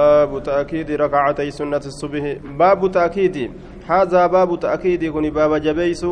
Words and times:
باب 0.00 0.42
تأكيد 0.42 0.90
ركعتي 0.90 1.50
سنة 1.50 1.84
الصبح. 1.90 2.24
باب 2.58 2.90
تأكيد. 2.92 3.50
هذا 3.86 4.26
باب 4.26 4.60
تأكيد. 4.60 5.04
كن 5.04 5.30
باب 5.30 5.54
جبيس 5.56 6.06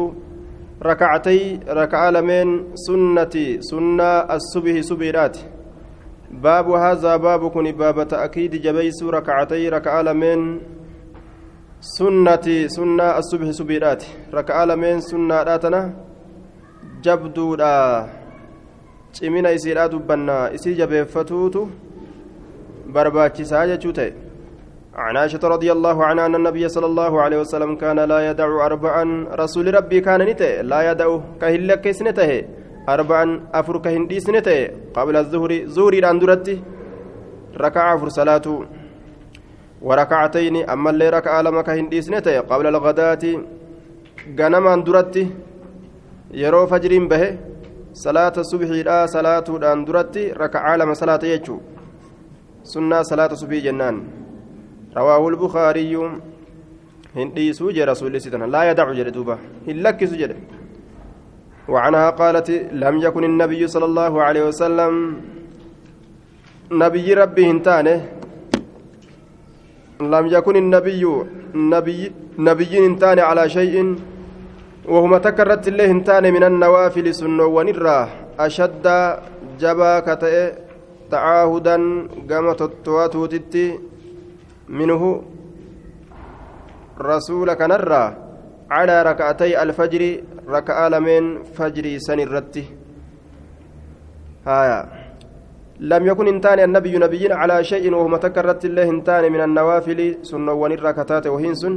ركعتي 0.83 1.61
ركع 1.69 2.09
لمن 2.11 2.47
سنة 2.75 3.35
سنة 3.61 4.11
الصبح 4.37 4.81
سبيرات 4.81 5.37
باب 6.31 6.71
هذا 6.71 7.17
باب 7.17 7.51
كن 7.51 7.73
باب 7.73 8.09
تأكيد 8.09 8.53
جبيس 8.63 9.03
ركعتي 9.03 9.69
ركع 9.69 10.01
لمن 10.01 10.61
سنة 11.81 12.47
سنة 12.67 13.19
الصبح 13.19 13.51
سبيرات 13.51 14.05
ركع 14.35 14.65
لمن 14.65 15.01
سنة 15.01 15.43
راتنا. 15.43 15.93
جبدودا 17.03 18.09
cimina 19.15 19.51
isiidhaa 19.51 19.89
dubbannaa 19.89 20.51
isii 20.51 20.75
jabeeffatuutu 20.75 21.69
barbaachisaa 22.95 23.67
jechuu 23.73 23.97
ta'e. 23.99 24.13
عن 24.95 25.17
عائشة 25.17 25.43
رضي 25.55 25.73
الله 25.73 26.05
عنها 26.05 26.27
أن 26.27 26.35
النبي 26.35 26.69
صلى 26.69 26.87
الله 26.87 27.13
عليه 27.23 27.39
وسلم 27.43 27.77
كان 27.83 27.99
لا 27.99 28.31
يدع 28.31 28.67
أربعا 28.67 29.27
رسول 29.43 29.75
ربي 29.75 30.01
كان 30.01 30.23
نته 30.23 30.63
لا 30.63 30.91
يدع 30.91 31.19
كهلا 31.41 31.75
كيسنته 31.75 32.31
أربعا 32.89 33.25
أفر 33.55 33.79
كهندي 33.79 34.21
سنته 34.21 34.59
قبل 34.95 35.17
الظهر 35.17 35.51
زوري 35.67 35.99
الأندرتي 35.99 36.57
ركع 37.65 37.95
أفر 37.95 38.09
صلاة. 38.09 38.47
وركعتين 39.83 40.57
أما 40.71 40.91
اللي 40.91 41.09
ركع 41.09 41.41
لما 41.41 41.63
كهندي 41.63 41.99
سنته 42.07 42.41
قبل 42.41 42.67
الغداة 42.67 43.25
غنما 44.39 44.75
أندرتي 44.75 45.25
يرو 46.43 46.67
فجرين 46.67 47.09
به 47.09 47.39
صلاة 47.93 48.33
الصبح 48.39 48.69
لا 48.89 49.07
صلاة 49.07 49.45
الأندرتي 49.49 50.33
ركع 50.33 50.65
لما 50.77 50.95
صلاة 50.95 51.23
يجو. 51.35 51.59
سنة 52.65 53.03
صلاة 53.03 53.33
صبي 53.37 53.61
جنان. 53.61 53.97
رواه 54.97 55.29
البخاري. 55.29 55.95
هندي 57.17 57.53
سوجي 57.53 57.85
رسول 57.85 58.17
الله 58.17 58.47
لا 58.47 58.71
يدع 58.71 58.93
جلدوبة 58.93 59.39
هلك 59.69 60.05
سجد 60.05 60.33
وعنها 61.69 62.11
قالت 62.11 62.51
لم 62.73 62.95
يكن 63.07 63.25
النبي 63.25 63.63
صلى 63.69 63.85
الله 63.85 64.13
عليه 64.23 64.43
وسلم 64.49 64.93
نبي 66.73 67.15
ربي 67.15 67.43
هنتانه. 67.51 67.99
لم 70.01 70.27
يكن 70.27 70.57
النبي 70.57 71.03
نبي 71.55 72.13
نبي 72.39 72.73
هنتانه 72.87 73.23
على 73.23 73.49
شيء. 73.49 73.77
وهما 74.89 75.19
تكرت 75.19 75.69
الله 75.69 75.87
هنتانه 75.93 76.31
من 76.31 76.45
النوافل 76.45 77.15
سنة 77.15 77.45
ونرى 77.45 78.01
أشد 78.41 78.87
جبا 79.61 79.93
كتئ. 80.07 80.64
تعاهدا 81.11 81.77
قام 82.31 82.47
تتواتوتتي 82.53 83.79
منه 84.69 85.03
رسولك 87.01 87.61
نرى 87.63 88.05
على 88.71 89.03
ركعتي 89.03 89.63
الفجر 89.63 90.03
ركع 90.49 90.89
لمن 90.89 91.43
فجر 91.43 91.99
سنرتي 91.99 92.65
هايا. 94.47 95.05
لم 95.81 96.07
يكن 96.07 96.27
انتان 96.29 96.59
النبي 96.61 96.99
نبي 96.99 97.33
على 97.33 97.65
شيء 97.65 97.95
وهما 97.95 98.19
تكرت 98.19 98.65
الله 98.65 98.89
انتان 98.91 99.33
من 99.33 99.41
النوافل 99.41 100.01
سنة 100.23 100.53
ونرى 100.53 100.91
وهنسن 101.35 101.75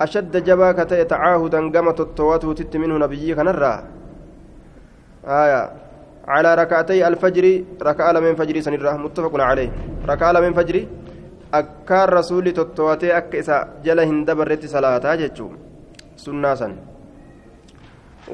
أشد 0.00 0.44
جبا 0.44 0.72
كتئ 0.72 1.04
تعاهدا 1.04 1.60
قام 1.74 1.90
تتواتوتتي 1.90 2.78
منه 2.78 2.96
نبي 3.04 3.34
كنرى 3.34 3.74
آية 5.24 5.62
على 6.34 6.50
ركعتي 6.54 7.00
الفجر 7.10 7.44
ركع 7.82 8.06
من 8.24 8.34
فجر 8.40 8.56
سنرة 8.66 8.92
متفق 9.04 9.34
عليه. 9.48 9.70
ركع 10.08 10.40
من 10.44 10.52
فجر 10.58 10.76
أكار 11.60 12.08
رسول 12.18 12.44
تتواتي 12.58 13.08
أك 13.18 13.32
إسا 13.42 13.56
جل 13.84 14.00
هندبرت 14.00 14.62
صلاة 14.74 15.04
جتشو. 15.20 15.48
سنة 16.24 16.54
سن. 16.60 16.72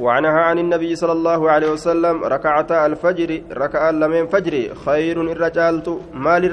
وعنها 0.05 0.41
عن 0.49 0.59
النبي 0.59 0.91
صلى 0.97 1.13
الله 1.19 1.41
عليه 1.51 1.71
وسلم 1.73 2.17
ركعتا 2.25 2.87
الفجر 2.87 3.31
ركع 3.63 3.91
من 3.91 4.27
فجر 4.27 4.55
خير 4.85 5.17
الرجالت 5.35 5.89
مال 6.13 6.45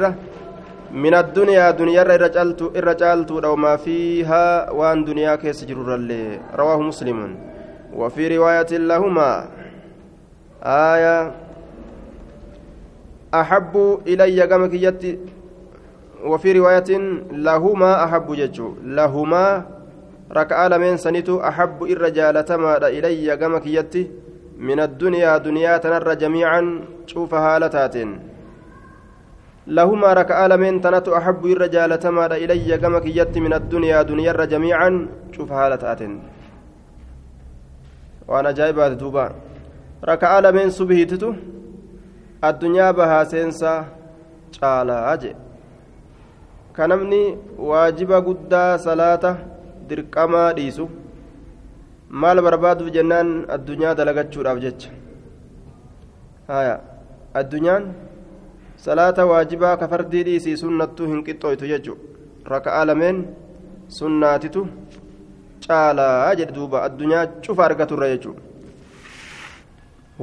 من 1.04 1.14
الدنيا 1.24 1.72
دنيا 1.72 2.02
الرجالت 2.02 2.62
الرجالت 2.80 3.32
لو 3.32 3.56
ما 3.56 3.76
فيها 3.76 4.70
وان 4.72 5.04
دنيا 5.04 5.36
كيس 5.36 5.60
رواه 6.56 6.80
مسلم. 6.90 7.20
وفي 7.94 8.38
رواية 8.38 8.72
لهما 8.72 9.32
آية 10.64 11.32
أحب 13.34 14.00
إلي 14.08 14.48
كما 14.48 14.68
كيتي 14.68 15.20
وفي 16.24 16.52
رواية 16.60 16.90
لهما 17.32 18.04
أحب 18.04 18.28
ججو 18.36 18.74
لهما 18.84 19.66
ركع 20.32 20.68
لمن 20.68 20.98
سنتو 20.98 21.40
أحب 21.42 21.84
الرجال 21.84 22.46
تما 22.46 22.88
إلي 22.88 23.38
كما 23.38 23.60
كيتي 23.60 24.12
من 24.58 24.80
الدنيا 24.80 25.38
دنيا 25.38 25.78
تنر 25.78 26.14
جميعا 26.14 26.80
شوف 27.08 27.34
هالتات 27.34 27.96
لهما 29.68 30.14
ركع 30.14 30.46
لمن 30.48 30.82
تنتو 30.82 31.18
أحب 31.18 31.46
الرجال 31.46 32.00
تما 32.00 32.26
إلي 32.26 32.78
كما 32.78 33.00
كيتي 33.00 33.40
من 33.40 33.54
الدنيا 33.54 34.02
دنيا 34.02 34.46
جميعا 34.46 35.08
شوف 35.32 35.52
هالتات 35.52 36.02
وأنا 38.28 38.52
جايبات 38.52 38.92
دوبا 38.92 39.26
raka'aa 40.10 40.42
lameen 40.46 40.72
subhiititu 40.80 41.30
addunyaa 42.50 42.94
bahaa 43.00 43.26
seensaa 43.34 43.80
caalaa 44.56 45.18
jee. 45.22 45.36
Ka 46.76 46.88
namni 46.92 47.22
waajiba 47.70 48.22
guddaa 48.28 48.78
salaata 48.88 49.32
dirqamaa 49.90 50.50
dhiisu 50.58 50.90
maal 52.24 52.42
barbaaduuf 52.48 52.92
jennaan 52.98 53.30
addunyaa 53.58 53.96
dalagachuudhaaf 54.00 54.60
jecha? 54.66 54.90
Haya 56.52 56.76
addunyaan 57.42 57.84
salaata 58.86 59.26
waajibaa 59.32 59.76
ka 59.82 59.88
fardii 59.92 60.24
dhiisii 60.30 60.58
sunnattuu 60.64 61.08
hin 61.12 61.22
qixxooytu 61.28 61.70
jechu 61.74 61.94
raka'aa 62.54 62.86
lameen 62.90 63.28
sunnaatitu 64.00 64.62
caalaa 65.68 66.36
jedhe 66.40 66.56
duuba 66.58 66.84
addunyaa 66.88 67.28
cufa 67.46 67.66
argaturra 67.70 68.10
jechuudha 68.14 68.53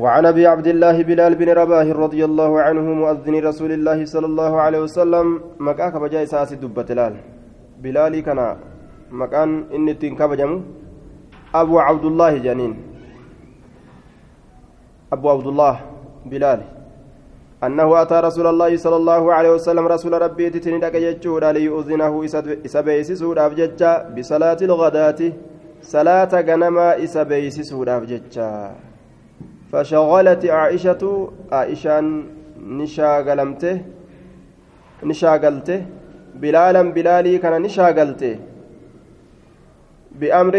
وعن 0.02 0.24
أبي 0.32 0.46
عبد 0.52 0.68
الله 0.74 0.96
بلال 1.10 1.32
بن 1.40 1.48
رباح 1.60 1.86
رضي 2.04 2.22
الله 2.24 2.52
عنه 2.66 2.86
مؤذن 3.00 3.34
رسول 3.48 3.70
الله 3.76 3.98
صلى 4.04 4.26
الله 4.32 4.52
عليه 4.64 4.80
وسلم 4.86 5.26
مكاك 5.66 5.94
بجاي 6.02 6.26
ساسي 6.32 6.56
دبت 6.62 6.90
لال. 6.98 7.14
بلالي 7.82 8.20
كان 8.26 8.40
مكان 9.20 9.50
اني 9.74 9.94
تنكبجم 10.00 10.52
أبو 11.54 11.74
عبد 11.86 12.04
الله 12.10 12.32
جنين. 12.46 12.72
أبو 15.12 15.26
عبد 15.34 15.46
الله 15.52 15.74
بلال. 16.32 16.60
أنه 17.66 17.88
أتى 18.02 18.16
رسول 18.28 18.46
الله 18.52 18.76
صلى 18.84 18.96
الله 18.96 19.22
عليه 19.36 19.52
وسلم 19.56 19.84
رسول 19.94 20.12
ربي 20.22 20.50
تتندك 20.54 20.94
يجود 20.94 21.44
ليؤذنه 21.44 22.12
إسبيسسود 22.66 23.38
أفججا 23.38 23.92
بصلاة 24.16 24.60
الغداة. 24.68 25.20
صلاة 25.82 26.32
غنما 26.48 26.88
إسبيسسود 27.04 27.88
أفججا 27.88 28.52
فشغلت 29.72 30.46
عائشة 30.46 31.02
عائشة 31.52 32.00
نشاغلمته 32.80 33.82
نشاغلته 35.02 35.80
بلالا 36.34 36.82
بلالي 36.82 37.38
كان 37.38 37.62
نشاغلته 37.62 38.38
بأمر 40.20 40.56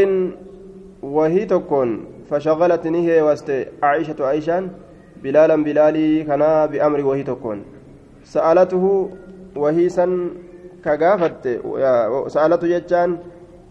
وهي 1.01 1.45
تكون 1.45 1.89
فشغلت 2.29 2.87
نهي 2.87 3.21
وست 3.21 3.67
عائشة 3.83 4.15
عائشة 4.19 4.67
بلالا 5.23 5.55
بلالي 5.55 6.23
كان 6.23 6.43
بأمر 6.71 6.99
وهي 7.05 7.23
تكون. 7.23 7.63
سألته 8.23 9.09
وهي 9.55 9.89
سن 9.89 10.29
كغافت 10.85 11.59
سألته 12.27 12.67
يجان 12.67 13.17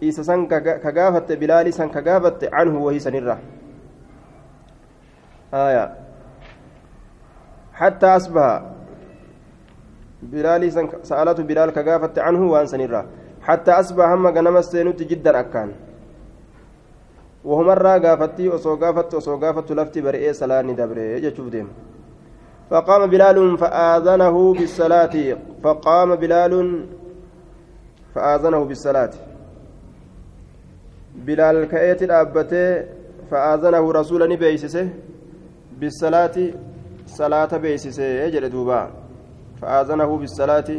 إيسا 0.02 0.22
سن 0.22 0.46
كغافت 0.84 1.32
بلالي 1.32 1.70
سن 1.70 1.88
كغافت 1.88 2.54
عنه 2.54 2.74
وهي 2.84 2.98
سنره 2.98 3.38
آية. 5.54 5.96
حتى 7.72 8.06
أصبح 8.06 8.62
بلال 10.22 10.72
سألته 11.02 11.42
بلال 11.42 11.70
كغافت 11.70 12.18
عنه 12.18 12.50
وأن 12.50 12.66
سنرا 12.66 13.06
حتى 13.42 13.70
أصبح 13.70 14.04
هم 14.04 14.26
غنم 14.26 14.56
السينوت 14.56 15.02
جدا 15.02 15.40
أكان. 15.40 15.72
وهم 17.44 17.70
الرا 17.70 17.96
غافتي 17.96 18.48
وسو 18.48 18.74
غافت 18.74 19.14
وسو 19.14 19.34
غافت 19.34 19.72
لفتي 19.72 20.00
برئي 20.00 20.32
سلاني 20.32 20.72
دبري. 20.72 21.24
يجوف 21.24 21.48
ديم. 21.48 21.68
فقام 22.70 23.06
بلال 23.06 23.58
فآذنه 23.58 24.54
بالصلاة. 24.54 25.36
فقام 25.62 26.16
بلال 26.16 26.86
فآذنه 28.14 28.64
بالصلاة. 28.64 29.10
بلال 31.14 31.64
كأيت 31.64 32.02
الأبتي 32.02 32.86
فآذنه 33.30 33.92
رسولا 33.92 34.36
بيسسه. 34.36 34.88
بالصلاة 35.80 36.36
صلاة 37.06 37.52
بيسسه 37.56 38.02
يجري 38.24 38.48
دوبا 38.48 38.90
فآذنه 39.60 40.10
بالصلاة 40.18 40.70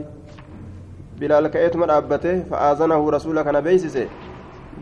bilaal 1.21 1.45
ka'eetuma 1.53 1.85
dhaabbate 1.89 2.31
fa'aazanahu 2.51 3.11
rasuula 3.15 3.43
kana 3.47 3.59
beeysise 3.65 4.03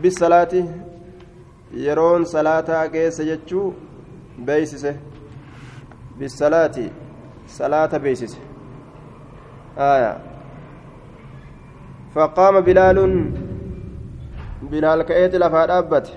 bisalaati 0.02 0.60
yeroon 1.86 2.24
salaataa 2.30 2.84
geesse 2.94 3.24
jechuu 3.30 3.64
beeysise 4.46 4.92
bisalaati 6.20 6.86
salaata 7.56 7.98
beeysise 8.06 8.38
faqaama 12.14 12.60
bilaalun 12.70 13.14
bilaal 14.70 15.04
ka'eeti 15.10 15.42
lafaa 15.44 15.66
dhaabbate 15.72 16.12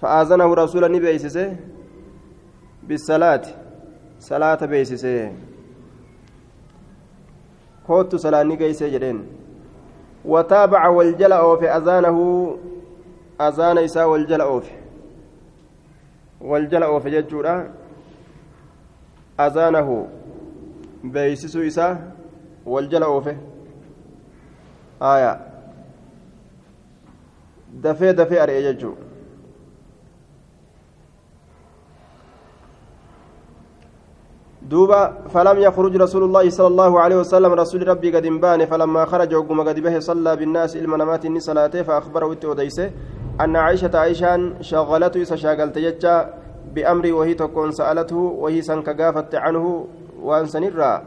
fa'aazanahu 0.00 0.58
rasuula 0.62 0.88
ni 0.94 1.00
beeysise 1.06 1.44
bisalaati 2.88 3.54
salaata 4.18 4.66
beeysise 4.66 5.32
koottu 7.86 8.18
salaanni 8.18 8.56
geeysee 8.56 8.90
jedheen 8.90 9.18
wataabaca 10.24 10.90
waljala 10.98 11.40
oofe 11.46 11.70
azaanahu 11.70 12.24
azaana 13.38 13.80
isaa 13.88 14.06
waljala 14.06 14.44
oofe 14.46 14.74
waljala 16.40 16.88
oofe 16.88 17.10
jechuudha 17.10 17.54
azaanahu 19.38 19.96
beeysisuu 21.12 21.62
isaa 21.62 21.96
waljala 22.66 23.06
oofe 23.08 23.36
aya 25.00 25.32
dafee 27.82 28.12
dafee 28.12 28.40
ari'e 28.40 28.62
jechuu 28.62 28.96
دوبا 34.70 35.30
فلم 35.34 35.58
يخرج 35.58 35.96
رسول 35.96 36.22
الله 36.24 36.50
صلى 36.50 36.66
الله 36.66 37.00
عليه 37.00 37.16
وسلم 37.16 37.52
رسول 37.52 37.88
ربي 37.88 38.10
قد 38.16 38.26
بان 38.26 38.66
فلما 38.66 39.04
خرج 39.04 39.34
وقم 39.34 39.60
قد 39.68 39.80
به 39.80 39.98
صلى 39.98 40.36
بالناس 40.36 40.76
المنامات 40.76 41.24
إني 41.24 41.40
صلاته 41.40 41.82
فأخبره 41.82 42.32
التوديسه 42.32 42.90
أن 43.40 43.56
عائشة 43.56 43.90
عائشان 43.94 44.54
شغلته 44.60 45.24
سشاغلت 45.24 45.76
يجا 45.76 46.34
بأمري 46.74 47.12
وهي 47.12 47.34
تكون 47.34 47.70
سألته 47.70 48.16
وهي 48.16 48.62
سن 48.62 48.82
كقافت 48.82 49.34
عنه 49.34 49.86
وأن 50.22 50.46
سنرا 50.46 51.02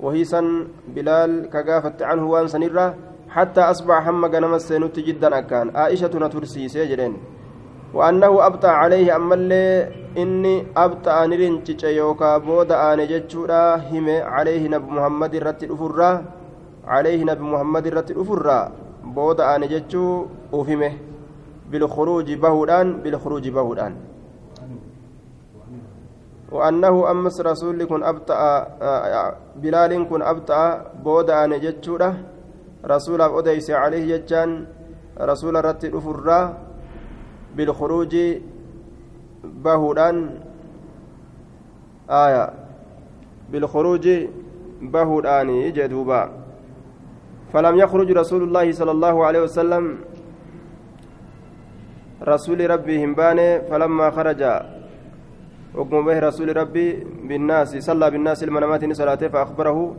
وهي 0.00 0.24
سن 0.24 0.66
بلال 0.94 1.50
كقافت 1.50 2.02
عنه 2.02 2.30
وأن 2.30 2.46
سنرا 2.48 2.94
حتى 3.28 3.60
أصبح 3.60 4.08
هم 4.08 4.24
قنم 4.26 4.54
السنوت 4.54 4.96
جدا 5.00 5.38
أكان. 5.38 5.76
عائشة 5.76 6.10
نترسي 6.14 6.68
سيجرين. 6.68 7.16
وأنه 7.94 8.46
أبطأ 8.46 8.68
عليه 8.68 9.16
أما 9.16 9.34
اللي 9.34 9.88
إني 10.18 10.66
أبطأ 10.76 11.26
نرنجج 11.26 11.84
يوكا 11.84 12.38
بودا 12.38 12.76
آن 12.92 13.00
جتشورا 13.06 13.76
هم 13.90 14.06
عليه 14.34 14.68
نبي 14.68 14.90
محمد 14.96 15.34
الرت 15.34 15.60
الأفرا 15.64 16.12
عليه 16.86 17.24
نبي 17.24 17.42
محمد 17.42 17.86
الرت 17.86 18.10
الأفرا 18.10 18.72
بودا 19.16 19.44
آن 19.56 19.62
جتشو 19.72 20.26
أفهمه 20.54 20.92
بالخروج 21.70 22.28
بهودان 22.42 22.86
بالخروج 23.02 23.48
بهودان. 23.48 23.94
وأنه 26.52 27.10
أمس 27.10 27.40
رسول 27.40 27.84
كن 27.84 28.02
أبطأ 28.02 28.40
بلال 29.62 29.92
كن 30.08 30.22
أبطأ 30.22 30.62
بودا 31.04 31.44
آن 31.44 31.52
جتشورا 31.60 32.10
رسول 32.84 33.20
أوديس 33.20 33.70
عليه 33.70 34.16
جتشان 34.16 34.66
رسول 35.20 35.56
الرت 35.56 35.84
الأفرا 35.84 36.40
بالخروج 37.56 38.16
بهودان. 39.44 40.16
آية. 42.10 42.44
بالخروج 43.52 44.08
بهودان 44.82 45.72
جدوبا 45.72 46.22
فلم 47.52 47.74
يخرج 47.78 48.08
رسول 48.12 48.42
الله 48.42 48.72
صلى 48.72 48.90
الله 48.90 49.26
عليه 49.26 49.40
وسلم. 49.42 49.84
رسول 52.22 52.70
ربي 52.70 53.04
همباني 53.04 53.60
فلما 53.60 54.10
خرج. 54.10 54.42
وقم 55.74 56.04
به 56.04 56.18
رسول 56.18 56.56
ربي 56.56 57.04
بالناس 57.28 57.76
صلى 57.76 58.10
بالناس 58.10 58.42
المنامات 58.42 58.92
صلاته 58.92 59.28
فأخبره. 59.28 59.96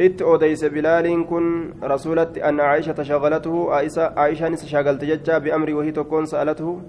Odeyse 0.00 0.70
bilaaliin 0.70 1.24
kun 1.26 1.74
rasuulatti 1.82 2.42
anna 2.42 2.62
caishata 2.62 3.04
shaqalatuhu 3.04 3.70
aishaan 4.16 4.54
isa 4.54 4.66
shagalte 4.66 5.06
jecha 5.06 5.40
biamrii 5.40 5.74
wahii 5.74 5.92
tokkoon 5.92 6.26
sa'alatuhu 6.26 6.80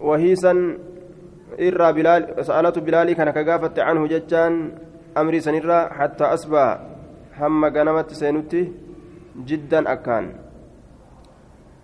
wahiisan 0.00 0.78
irraa 1.58 1.92
sa'alatu 2.42 2.80
bilaalii 2.80 3.14
kana 3.14 3.32
ka 3.32 3.44
gaafatte 3.44 3.84
canhu 3.84 4.08
jechaan 4.08 4.72
amrii 5.14 5.40
sanirraa 5.40 5.88
hattaa 5.98 6.30
asbaa 6.30 6.80
hamma 7.38 7.70
ganamatti 7.70 8.14
seenutti 8.14 8.68
jiddan 9.44 9.86
akkaan 9.86 10.48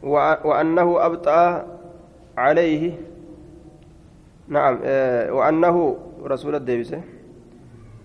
وأنه 0.04 1.06
أبطأ 1.06 1.66
عليه 2.36 2.92
نعم 4.48 4.78
وأنه 5.32 5.96
رسول 6.24 6.54
الديبسه 6.54 7.00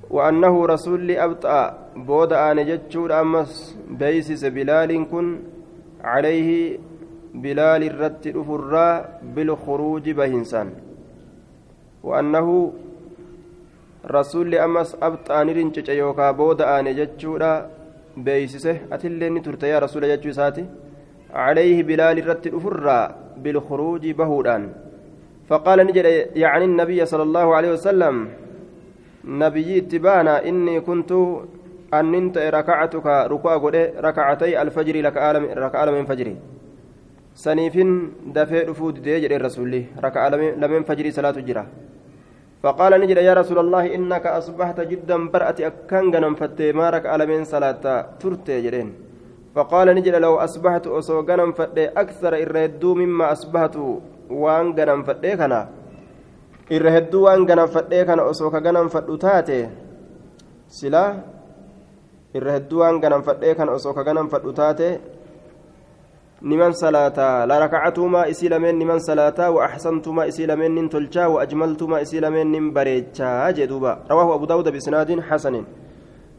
وأنه 0.10 0.66
رسول 0.66 1.12
أبطأ 1.12 1.78
بود 1.96 2.34
آن 2.34 2.66
جتشور 2.66 3.22
أمس 3.22 3.78
بيسس 3.90 4.46
بلال 4.46 4.92
كن 5.12 5.40
عليه 6.04 6.50
بلال 7.34 7.84
الرت 7.84 8.28
الأفرا 8.28 8.90
بالخروج 9.36 10.10
بهنسان. 10.10 10.68
وأنه 12.04 12.74
رسول 14.12 14.56
أمس 14.56 14.98
أبطأ 15.02 15.44
نرنجج 15.44 15.90
يوكا 15.90 16.32
بود 16.32 16.62
آن 16.62 16.96
جتشور 16.96 17.44
بيسسه. 18.18 18.78
أتلين 18.92 19.42
ترت 19.42 19.64
يا 19.64 19.80
رسول 19.80 20.04
جتشو 20.12 20.32
ساتي. 20.32 20.66
عليه 21.34 21.84
بلال 21.84 22.18
الرت 22.20 22.48
الأفرا 22.48 23.16
بالخروج 23.38 24.04
بهودان. 24.12 24.64
فقال 25.50 25.80
نجد 25.88 26.06
يعني 26.36 26.66
النبي 26.66 27.06
صلى 27.06 27.24
الله 27.24 27.56
عليه 27.56 27.72
وسلم 27.72 28.16
نبي 29.26 29.78
اتبانا 29.78 30.48
إني 30.48 30.82
كنت 30.82 31.12
أن 31.94 32.14
انت 32.16 32.38
ركعتك 32.38 33.06
ركوع 33.06 33.58
قد 33.58 33.76
ركعتي 33.98 34.62
الفجر 34.62 35.02
لك 35.02 35.18
آلم 35.18 35.44
ركع 35.58 35.92
من 35.92 36.06
فجري. 36.06 36.36
سنيف 37.36 37.76
دفع 38.36 38.60
رفود 38.70 39.02
ديجر 39.02 39.32
الرسول 39.36 39.84
ركع 40.04 40.28
لمن 40.62 40.84
فجري 40.84 41.12
صلاة 41.12 41.32
جرا. 41.32 41.66
فقال 42.64 43.02
نجد 43.02 43.18
يا 43.18 43.34
رسول 43.34 43.60
الله 43.60 43.96
إنك 43.96 44.26
أصبحت 44.28 44.80
جدا 44.82 45.18
برأة 45.30 45.56
أكان 45.60 46.16
غنم 46.16 46.36
فتي 46.36 46.72
ما 46.72 46.90
ركع 46.90 47.16
لمن 47.16 47.44
صلاة 47.44 48.06
جرين. 48.48 48.94
فقال 49.56 49.88
نجد 49.96 50.16
لو 50.16 50.36
أصبحت 50.36 50.88
أصو 50.88 51.20
غنم 51.20 51.52
فتي 51.52 51.86
أكثر 51.88 52.34
إردو 52.44 52.96
مما 52.96 53.32
أصبحت 53.32 53.76
وان 54.30 54.66
غنم 54.80 55.04
irra 56.76 56.92
hedduu 56.96 57.24
waan 57.26 57.46
gananfadhee 57.50 58.04
kana 58.06 58.24
osoo 58.32 58.50
ka 58.54 58.60
gananfadhu 58.66 59.18
taate 59.26 59.58
silaa 60.78 61.12
irra 62.38 62.52
hedduu 62.58 62.80
waan 62.82 63.00
gananfadhee 63.04 63.54
kana 63.60 63.72
osoo 63.78 63.94
ka 63.98 64.04
gananfadhu 64.08 64.54
taate 64.60 64.90
niman 66.42 66.74
salaataa 66.82 67.46
la 67.50 67.60
rakacatuumaa 67.64 68.28
isii 68.34 68.50
lameen 68.54 68.78
niman 68.82 69.00
salaataa 69.08 69.50
wa 69.52 69.66
axsantumaa 69.66 70.26
isii 70.32 70.46
lameen 70.52 70.72
nin 70.78 70.90
tolchaa 70.94 71.28
wa 71.34 71.42
ajmaltumaa 71.44 72.00
isii 72.06 72.20
lameen 72.26 72.48
nin 72.52 72.72
bareechaa 72.76 73.52
jee 73.58 73.68
duuba 73.68 73.92
rawaahu 74.10 74.34
abu 74.38 74.46
daawuda 74.52 74.72
bisnaadin 74.72 75.22
xasanin 75.30 75.66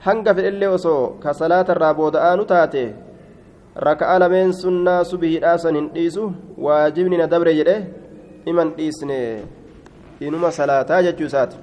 hanga 0.06 0.34
fedhellee 0.34 0.70
osoo 0.78 1.02
ka 1.22 1.34
salaatarraa 1.40 1.94
booda'aanu 2.00 2.44
taate 2.52 2.84
raka'a 3.88 4.18
lameen 4.22 4.52
sunnaa 4.62 5.04
subihiidhaasan 5.10 5.74
hin 5.78 5.90
dhiisu 5.94 6.32
waajibni 6.66 7.16
na 7.20 7.26
dabre 7.26 7.52
jedhe 7.58 7.76
iman 8.52 8.72
dhiisne 8.78 9.18
inuma 10.20 10.52
salaataa 10.52 11.02
jechuu 11.02 11.26
isaati 11.26 11.56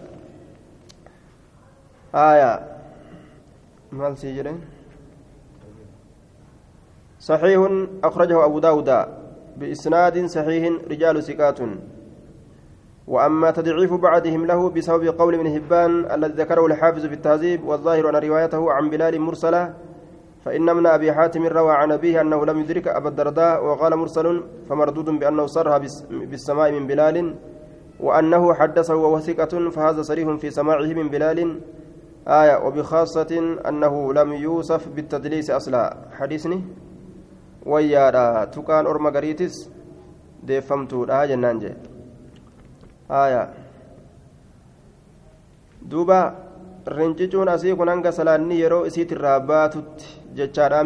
maal 3.92 4.18
sii 4.18 4.34
jedhen 4.40 4.60
صحيح 7.20 7.60
أخرجه 8.04 8.46
أبو 8.46 8.60
داود 8.60 8.90
بإسناد 9.58 10.26
صحيح 10.26 10.64
رجال 10.92 11.24
ثقات. 11.24 11.60
وأما 13.08 13.52
تضعيف 13.52 13.94
بعضهم 13.94 14.46
له 14.46 14.70
بسبب 14.70 15.08
قول 15.20 15.34
ابن 15.34 15.48
هبان 15.56 16.12
الذي 16.12 16.34
ذكره 16.34 16.66
الحافظ 16.66 17.06
في 17.06 17.14
التهذيب 17.14 17.64
والظاهر 17.64 18.10
أن 18.10 18.16
روايته 18.16 18.72
عن 18.72 18.90
بلال 18.90 19.22
مرسلة 19.22 19.74
فإن 20.46 20.70
ابن 20.70 20.86
أبي 20.86 21.14
حاتم 21.14 21.46
روى 21.48 21.74
عن 21.74 21.92
أبيه 21.92 22.22
أنه 22.22 22.46
لم 22.46 22.60
يدرك 22.60 22.88
أبا 22.88 23.10
الدرداء 23.10 23.66
وقال 23.66 23.96
مرسل 23.96 24.44
فمردود 24.70 25.06
بأنه 25.06 25.46
صرها 25.46 25.78
بالسماء 26.12 26.72
من 26.72 26.88
بلال 26.88 27.36
وأنه 28.00 28.54
حدثه 28.54 28.96
وهو 28.96 29.20
ثقة 29.20 29.70
فهذا 29.70 30.02
صريح 30.02 30.28
في 30.36 30.52
سماعه 30.52 30.86
من 30.86 31.10
بلال 31.10 31.60
آية 32.28 32.66
وبخاصة 32.66 33.58
أنه 33.68 34.14
لم 34.14 34.34
يوصف 34.34 34.88
بالتدليس 34.88 35.52
أصلا. 35.52 35.98
حديثني 36.12 36.62
ويارا 37.66 38.46
تكان 38.46 38.86
أورما 38.86 39.10
غريتس 39.10 39.70
ديفمتو 40.44 41.06
لا 41.06 41.26
جنان 41.26 41.60
جي. 41.60 41.74
آية. 43.12 43.54
دوبا 45.82 46.48
rincicuun 46.88 47.50
asii 47.52 47.76
kun 47.76 47.90
hanga 47.90 48.12
salaanni 48.12 48.62
yeroo 48.62 48.86
isiit 48.88 49.12
irraa 49.12 49.40
baatutti 49.40 50.06
jechaadhaa 50.36 50.84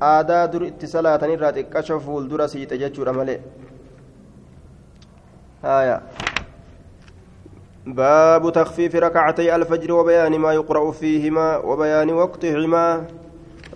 aadaa 0.00 0.46
dur 0.52 0.62
itti 0.66 0.86
salaatan 0.86 1.30
irraa 1.30 1.52
xiqqasho 1.52 2.00
fuuldura 2.00 2.48
siixe 2.48 2.78
jechuudha 2.78 3.12
malee. 3.12 3.40
Haya 5.62 6.00
باب 7.86 8.52
تخفيف 8.52 8.96
ركعتي 8.96 9.56
الفجر 9.56 9.92
وبيان 9.92 10.38
ما 10.38 10.52
يقرأ 10.52 10.90
فيهما 10.90 11.56
وبيان 11.56 12.10
وقتهما 12.10 13.04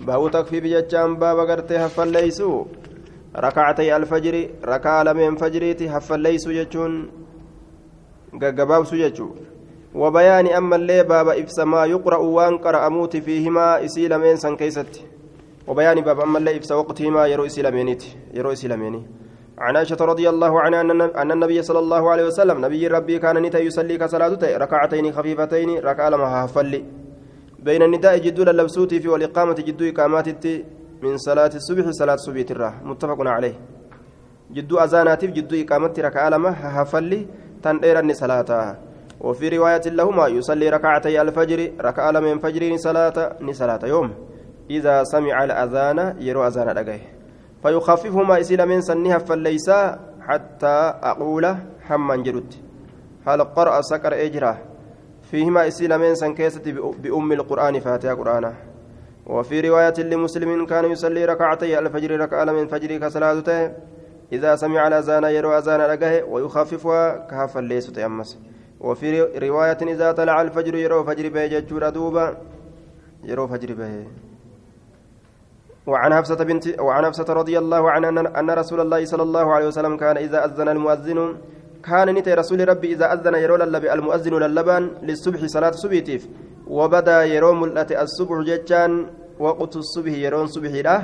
باب 0.00 0.30
تخفيف 0.30 0.64
جتان 0.64 1.14
باب 1.16 1.38
قرتي 1.38 1.88
فليسو 1.88 2.66
ركعتي 3.36 3.96
الفجر 3.96 4.48
ركع 4.64 5.02
لمن 5.02 5.36
فجريتي 5.36 5.88
هفليسو 5.88 6.50
جتون 6.52 7.10
gaggabaabsu 8.34 8.96
jechuu. 8.96 9.34
وبيان 9.94 10.46
أما 10.46 10.76
اللي 10.76 11.02
باب 11.02 11.28
إفس 11.28 11.58
ما 11.58 11.84
يقرأ 11.84 12.16
وان 12.16 12.58
قرأموت 12.58 13.16
فيهما 13.16 13.84
إسي 13.84 14.08
لمن 14.08 14.36
سن 14.36 14.56
وبيان 15.70 16.00
باب 16.00 16.20
أما 16.20 16.38
اللي 16.38 16.56
إفس 16.56 16.72
وقتهما 16.72 17.26
يرو 17.32 17.46
إسي 17.46 17.62
لمينيت 17.62 18.02
يرو 18.34 18.52
إسي 18.52 18.68
لميني 18.68 19.02
عن 19.58 19.76
عائشة 19.76 20.00
رضي 20.12 20.26
الله 20.28 20.52
عنها 20.60 20.80
أن 21.22 21.30
النبي 21.32 21.62
صلى 21.62 21.78
الله 21.78 22.10
عليه 22.10 22.24
وسلم 22.24 22.56
نبي 22.64 22.86
ربي 22.86 23.18
كان 23.18 23.36
نتا 23.44 23.58
يصلي 23.58 23.98
كصلاة 23.98 24.42
ركعتين 24.62 25.12
خفيفتين 25.12 25.70
ركع 25.78 26.08
لما 26.08 26.28
هفلي 26.44 26.80
بين 27.66 27.82
النداء 27.82 28.18
جدول 28.18 28.48
اللبسوتي 28.48 29.00
في 29.00 29.08
والإقامة 29.08 29.58
جدو 29.68 29.84
إقامات 29.88 30.28
من 31.02 31.16
صلاة 31.16 31.52
الصبح 31.60 31.84
صلاة 31.90 32.14
الصبح 32.14 32.42
ترى 32.42 32.70
متفق 32.84 33.18
عليه. 33.20 33.54
جدو 34.56 34.78
أذانات 34.78 35.24
جدو 35.24 35.54
إقامة 35.62 35.94
ركع 35.98 36.28
لما 36.28 36.50
هفلي 36.82 37.26
تنديرني 37.62 38.14
صلاة 38.14 38.50
وفي 39.20 39.48
رواية 39.48 39.86
لهما 39.86 40.26
يصلي 40.28 40.68
ركعتي 40.70 41.20
الفجر 41.22 41.72
ركع 41.80 42.20
من 42.20 42.38
فجر 42.38 42.76
صلاة 42.76 43.16
صلاة 43.50 43.82
يوم. 43.84 44.10
إذا 44.70 45.04
سمع 45.04 45.44
الأذان 45.44 46.16
يرو 46.20 46.46
أذان 46.46 46.68
رقيه 46.68 47.02
فيخففهما 47.62 48.40
إسيل 48.40 48.66
من 48.66 48.80
سنها 48.80 49.18
فليس 49.18 49.70
حتى 50.20 50.76
أقول 51.02 51.56
حما 51.80 52.16
جرت 52.16 52.60
هل 53.26 53.44
قرأ 53.44 53.80
سكر 53.80 54.12
إجراه 54.26 54.58
فيهما 55.22 55.68
إسيل 55.68 55.98
من 55.98 56.14
سن 56.14 56.34
بأم 57.02 57.32
القرآن 57.32 57.80
فاتحة 57.80 58.14
قرآنه. 58.14 58.54
وفي 59.26 59.60
رواية 59.60 59.94
لمسلم 59.98 60.66
كان 60.66 60.84
يصلي 60.84 61.24
ركعتي 61.24 61.78
الفجر 61.78 62.20
ركع 62.20 62.44
من 62.44 62.66
فجر 62.66 62.96
كصلاته 62.96 63.72
إذا 64.32 64.56
سمع 64.56 64.86
الأذان 64.86 65.24
يروى 65.24 65.58
أذان 65.58 65.80
لقاه 65.80 66.24
ويخففها 66.24 67.26
كهف 67.30 67.58
الليس 67.58 67.92
تيمس 67.92 68.38
وفي 68.80 69.22
رواية 69.22 69.78
إذا 69.82 70.12
طلع 70.12 70.42
الفجر 70.42 70.74
يروى 70.74 71.04
فجر 71.04 71.28
به 71.28 71.46
ججور 71.46 71.88
دوبا 71.88 72.36
يروى 73.24 73.48
فجر 73.48 73.74
به. 73.74 74.06
وعن 75.90 76.10
حفصة 76.14 76.40
بنت 76.50 76.64
وعن 76.86 77.02
حفصة 77.06 77.28
رضي 77.40 77.58
الله 77.58 77.82
عنها 77.90 78.10
أن 78.40 78.48
رسول 78.50 78.80
الله 78.80 79.00
صلى 79.04 79.22
الله 79.22 79.46
عليه 79.54 79.66
وسلم 79.66 79.96
كان 79.96 80.16
إذا 80.16 80.38
أذن 80.44 80.68
المؤذن 80.68 81.18
كان 81.88 82.08
نتي 82.16 82.34
رسول 82.34 82.68
ربي 82.68 82.88
إذا 82.94 83.06
أذن 83.12 83.34
يرو 83.34 83.56
للبي 83.56 83.92
المؤذن 83.92 84.34
للبان 84.34 84.84
للصبح 85.02 85.40
صلاة 85.54 85.70
صبيتيف. 85.70 86.22
وبدا 86.66 87.18
يرو 87.34 87.52
ملأت 87.60 87.90
الصبح 87.92 88.36
ججان 88.48 88.92
وقت 89.38 89.76
الصبح 89.76 90.12
يرون 90.24 90.46
صبح 90.46 90.72
له. 90.86 91.00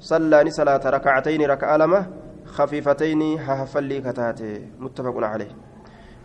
صلى 0.00 0.50
صلاة 0.50 0.82
ركعتين 0.96 1.40
ركعة 1.52 1.76
لمه 1.76 2.06
خفيفتين 2.46 3.22
هفلي 3.46 4.00
كتاتي 4.00 4.52
متفق 4.82 5.16
عليه. 5.32 5.52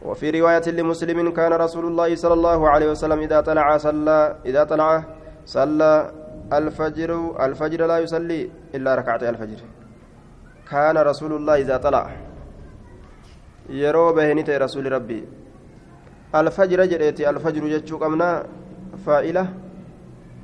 وفي 0.05 0.27
رواية 0.39 0.65
لمسلم 0.77 1.29
كان 1.29 1.53
رسول 1.53 1.85
الله 1.85 2.15
صلى 2.15 2.33
الله 2.33 2.69
عليه 2.69 2.87
وسلم 2.91 3.19
إذا 3.19 3.41
طلع 3.41 3.77
صلى 3.77 4.35
إذا 4.45 4.63
طلع 4.63 5.03
صلى 5.45 5.91
الفجر 6.53 7.11
الفجر 7.45 7.85
لا 7.85 7.97
يصلي 7.99 8.49
إلا 8.75 8.95
ركعتي 8.95 9.29
الفجر. 9.29 9.59
كان 10.69 10.97
رسول 10.97 11.31
الله 11.33 11.55
إذا 11.55 11.77
طلع. 11.77 12.05
يرو 13.69 14.13
بهنيت 14.13 14.49
رسول 14.49 14.91
ربي. 14.91 15.21
الفجر 16.35 16.85
جريتي 16.85 17.29
الفجر 17.29 17.63
جتشو 17.67 17.97
قمنا 17.97 18.29
فائلة 19.05 19.45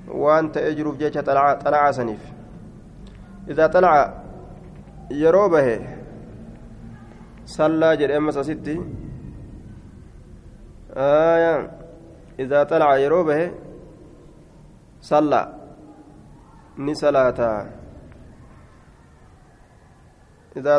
وأنت 0.08 0.58
أجرف 0.58 0.98
جيتش 0.98 1.18
طلع 1.18 1.54
طلع 1.54 1.92
سنيف. 1.92 2.24
إذا 3.50 3.68
طلع 3.68 4.24
yeroo 5.10 5.48
bahe 5.48 5.76
sallaa 7.46 7.96
jedhe 7.96 8.16
ammas 8.20 8.38
asitti 8.42 8.76
idaa 12.44 12.66
xalaca 12.72 12.98
yeroo 13.04 13.24
bahe 13.24 13.46
sallaa 15.00 15.46
ni 16.86 16.94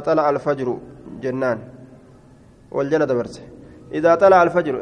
xalaca 0.04 0.28
alfajru 0.32 0.74
jennaan 1.22 1.58
wal 2.70 2.88
jala 2.90 3.06
dabarse 3.06 3.42
idaa 3.98 4.16
xalaca 4.20 4.40
alfajru 4.46 4.78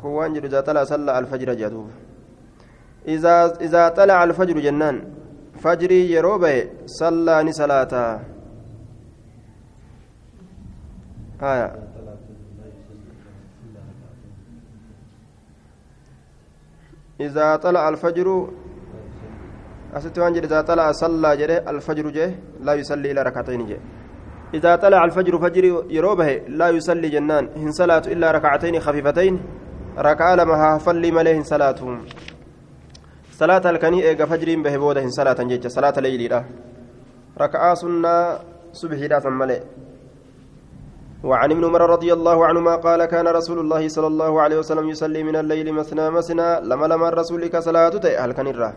kun 0.00 0.10
waan 0.16 0.34
jedhu 0.34 0.46
idaa 0.50 0.62
xalaca 0.66 0.86
sallaa 0.92 1.16
alfajra 1.20 1.54
jedhuuba 1.62 1.92
idaa 3.66 3.88
xalaca 3.96 4.20
alfajru 4.26 4.60
jennaan 4.66 4.96
fajrii 5.62 6.04
yeroo 6.14 6.38
bahe 6.44 6.60
sallaa 6.98 7.40
ni 7.46 7.52
salaataa 7.60 8.12
haya 11.40 11.68
إذا 17.20 17.56
طلع 17.56 17.88
الفجر 17.88 18.28
وان 20.18 20.36
إذا 20.36 20.60
طلع 20.60 20.92
صلى 20.92 21.36
جري 21.36 21.58
الفجر 21.58 22.10
جه 22.10 22.34
لا 22.60 22.74
يصلي 22.74 23.10
إلى 23.10 23.22
ركعتين 23.22 23.66
جه. 23.66 23.78
إذا 24.54 24.76
طلع 24.76 25.04
الفجر 25.04 25.38
فجر 25.38 25.84
يروبه 25.90 26.30
لا 26.48 26.68
يصلي 26.68 27.08
جنان. 27.08 27.48
هن 27.56 27.72
صلاة 27.72 28.02
إلا 28.06 28.30
ركعتين 28.30 28.80
خفيفتين 28.80 29.42
ركعة 29.98 30.34
لما 30.34 30.78
فلي 30.78 31.10
مليه 31.10 31.42
صلاتهم. 31.42 32.04
صلاة 33.32 33.70
الكني 33.70 34.08
إيجا 34.08 34.24
فجرين 34.24 34.62
به 34.62 34.76
بوده 34.76 35.08
صلاة 35.08 35.42
جيجة 35.42 35.68
صلاة 35.68 36.00
ليلي 36.00 36.44
ركعة 37.40 37.74
سنة 37.74 38.38
صبحي 38.72 39.08
لا 39.08 39.20
ملئ 39.24 39.62
وعن 41.24 41.50
ابن 41.52 41.64
عمر 41.64 41.82
رضي 41.90 42.12
الله 42.12 42.46
عنهما 42.46 42.74
قال 42.76 43.04
كان 43.04 43.26
رسول 43.28 43.58
الله 43.58 43.88
صلى 43.88 44.06
الله 44.06 44.32
عليه 44.42 44.58
وسلم 44.58 44.88
يصلي 44.88 45.22
من 45.22 45.36
الليل 45.36 45.72
مثنى 45.72 46.10
مثنى 46.10 46.60
لما 46.60 46.86
لما 46.86 47.08
الرسول 47.08 47.46
كصلاة 47.46 47.94
هل 48.24 48.32
كان 48.32 48.46
الره 48.46 48.72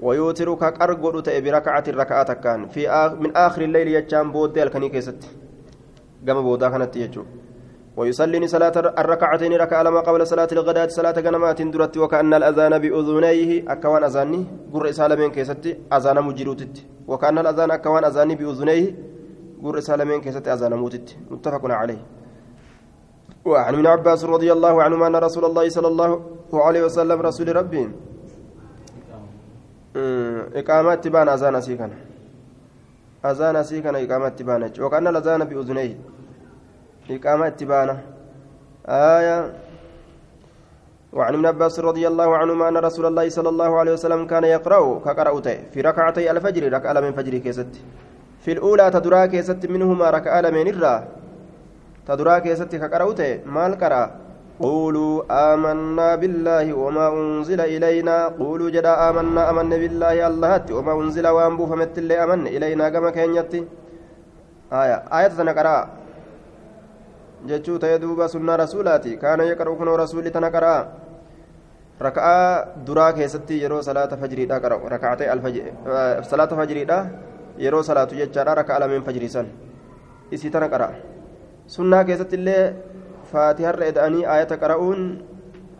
ويوتر 0.00 0.54
كأرجل 0.54 1.16
بركعة 1.44 1.84
الركعة 1.88 2.32
كان 2.44 2.60
في 2.68 2.90
آخ 2.90 3.12
من 3.12 3.30
آخر 3.36 3.62
الليل 3.62 3.88
يجام 3.88 4.32
بود 4.32 4.58
الكني 4.58 4.88
كيست 4.88 5.20
قام 6.26 6.42
بودا 6.42 6.68
كانت 6.72 6.96
يجو 6.96 7.24
ويصلي 7.96 8.46
صلاة 8.48 8.72
الركعتين 9.02 9.52
ركعة 9.52 9.82
لما 9.82 10.00
قبل 10.00 10.26
صلاة 10.26 10.48
الغداة 10.52 10.86
صلاة 10.86 11.16
غنمات 11.20 11.62
درت 11.62 11.96
وكأن 11.96 12.34
الأذان 12.34 12.78
بأذنيه 12.78 13.72
أكوان 13.72 14.04
أذاني. 14.04 14.40
قر 14.72 14.90
سالمين 14.90 15.30
كيست 15.30 15.64
أذان 15.92 16.18
مجروتت. 16.24 16.74
وكأن 17.10 17.38
الأذان 17.38 17.70
أكوان 17.70 18.04
أذاني 18.04 18.34
بأذنيه. 18.34 19.11
قر 19.64 19.80
سالمين 19.80 20.20
كيست 20.20 20.48
أذان 20.48 20.74
موتت. 20.74 21.16
متفق 21.30 21.62
عليه. 21.70 22.02
وعن 23.44 23.74
ابن 23.74 23.86
عباس 23.86 24.24
رضي 24.24 24.52
الله 24.52 24.82
عنهما 24.82 25.06
أن 25.06 25.16
رسول 25.16 25.44
الله 25.44 25.68
صلى 25.68 25.88
الله 25.88 26.10
عليه 26.54 26.82
وسلم 26.84 27.18
رسول 27.20 27.56
ربي. 27.56 27.82
إقامة 30.60 30.94
تبان 30.94 31.28
أذان 31.28 31.60
سيكنا. 31.60 31.96
أذان 33.24 33.62
سيكنا 33.62 33.98
إقامة 34.04 34.28
تبان. 34.28 34.62
وكأن 34.80 35.06
الأذان 35.06 35.44
بأذنيه. 35.44 35.94
إقامة 37.10 37.48
تبانة 37.48 37.96
آية. 38.88 39.38
وعن 41.12 41.34
ابن 41.34 41.46
عباس 41.46 41.80
رضي 41.80 42.08
الله 42.08 42.36
عنهما 42.36 42.68
أن 42.68 42.76
رسول 42.76 43.06
الله 43.06 43.28
صلى 43.28 43.48
الله 43.48 43.70
عليه 43.80 43.92
وسلم 43.92 44.26
كان 44.26 44.44
يقرأ 44.44 44.98
كقرأته 45.04 45.56
في 45.72 45.80
ركعتي 45.80 46.30
الفجر 46.30 46.72
ركعة 46.72 47.00
من 47.00 47.12
فجر 47.12 47.38
كيست. 47.38 47.72
في 48.42 48.50
الأولى 48.52 48.90
تدرا 48.90 49.26
كيست 49.26 49.62
منهما 49.66 50.06
ركعة 50.10 50.50
من 50.50 50.66
الرا 50.74 50.94
تدرا 52.08 52.38
كيست 52.38 52.72
كقرأته 52.82 53.46
مال 53.46 53.72
قرأ. 53.78 54.04
قولوا 54.62 55.14
آمنا 55.30 56.08
بالله 56.20 56.66
وما 56.74 57.06
أنزل 57.18 57.60
إلينا. 57.60 58.16
قولوا 58.38 58.70
جدا 58.70 58.92
آمنا 59.08 59.50
أمنا 59.50 59.76
بالله 59.82 60.16
الله 60.28 60.62
وما 60.76 60.92
أنزل 61.00 61.26
وأنبو 61.26 61.64
فمت 61.70 61.98
اللي 61.98 62.14
أمن. 62.24 62.46
إلينا 62.46 62.86
كما 62.94 63.10
كان 63.10 63.30
آية. 64.72 64.96
آية 65.18 65.32
تنقرأ 65.38 65.78
jechuu 67.46 67.78
ta'ee 67.78 67.98
duuba 67.98 68.28
sunnaa 68.28 68.56
rasuulaati 68.56 69.16
kaana 69.18 69.44
yaqra'u 69.50 69.74
kunoo 69.76 69.96
rasuulli 69.98 70.30
tana 70.30 70.50
qara'a 70.54 70.86
raka'aa 72.06 72.86
duraa 72.86 73.12
keessatti 73.18 73.58
yeroo 73.62 73.82
salaata 73.82 74.16
fajriidha 74.16 74.60
qara'u 74.62 74.90
raka'atee 74.94 75.26
salaata 76.30 76.56
fajriidha 76.60 76.98
yeroo 77.64 77.82
salaatu 77.82 78.18
jechaadha 78.20 78.58
raka'a 78.60 78.80
lameen 78.82 79.06
fajriisan. 79.06 79.46
Isii 80.32 80.50
tana 80.50 80.68
qara'a 80.68 80.98
sunnaa 81.66 82.04
keessatti 82.04 82.36
illee 82.40 82.74
faatiharra 83.32 83.88
eda'anii 83.92 84.28
aayata 84.34 84.60
qara'uun 84.62 85.00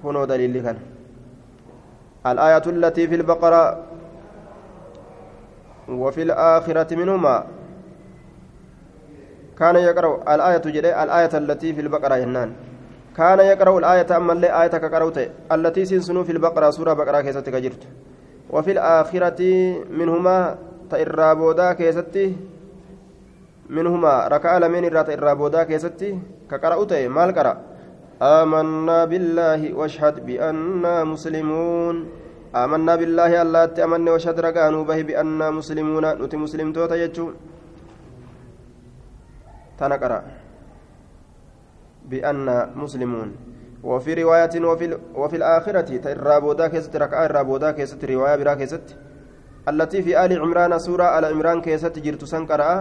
hunoo 0.02 0.26
daliilli 0.30 0.62
kana 0.62 0.92
الآية 2.26 2.62
التي 2.66 3.08
في 3.08 3.14
البقرة 3.14 3.64
وفي 5.88 6.22
الآخرة 6.22 6.94
منهما 6.94 7.36
كان 9.58 9.76
يقرأ 9.76 10.34
الآية 10.34 10.62
جري 10.74 11.02
الآية 11.02 11.34
التي 11.34 11.74
في 11.74 11.80
البقرة 11.80 12.16
ينان 12.16 12.52
كان 13.16 13.38
يقرأ 13.38 13.78
الآية 13.78 14.16
أما 14.16 14.32
اللي 14.32 14.62
آية 14.62 14.74
كقرأت 14.82 15.18
التي 15.52 15.84
سنسنو 15.84 16.24
في 16.24 16.32
البقرة 16.32 16.70
سورة 16.70 16.92
بقرة 16.92 17.20
كيستك 17.20 17.54
جرت 17.54 17.82
وفي 18.50 18.70
الآخرة 18.72 19.40
منهما 19.90 20.58
تإرابودا 20.92 21.72
كيستي 21.78 22.26
منهما 23.76 24.12
ركع 24.34 24.52
لمن 24.62 24.84
الرات 24.84 25.08
الرابودا 25.16 25.62
كيستي 25.68 26.10
كقرأت 26.50 26.92
مال 27.16 27.30
قرأ 27.36 27.54
آمنا 28.22 28.98
بالله 29.10 29.60
واشهد 29.78 30.16
بأننا 30.26 30.94
مسلمون 31.12 31.96
آمنا 32.62 32.94
بالله 33.00 33.32
الله 33.42 33.64
تأمن 33.76 34.08
واشهد 34.14 34.36
رقانو 34.46 34.80
به 34.88 34.98
بأننا 35.08 35.46
مسلمون 35.58 36.04
نتي 36.22 36.36
مسلم 36.44 36.68
توتا 36.76 36.96
يجو 37.02 37.26
تنقرأ 39.78 40.20
بأننا 42.10 42.56
مسلمون 42.82 43.28
وفي 43.82 44.14
رواية 44.22 44.54
وفي, 44.70 44.98
وفي 45.14 45.36
الآخرة 45.36 45.88
الرابودا 46.12 46.66
كيست 46.68 46.96
ركعة 46.96 47.26
الرابودا 47.26 47.70
كيست 47.70 48.04
رواية 48.04 48.36
برا 48.36 48.54
التي 49.68 50.02
في 50.02 50.24
آل 50.24 50.40
عمران 50.42 50.78
سورة 50.78 51.04
على 51.04 51.26
عمران 51.26 51.60
كيست 51.60 51.98
جرت 51.98 52.24
سنقرأ 52.24 52.72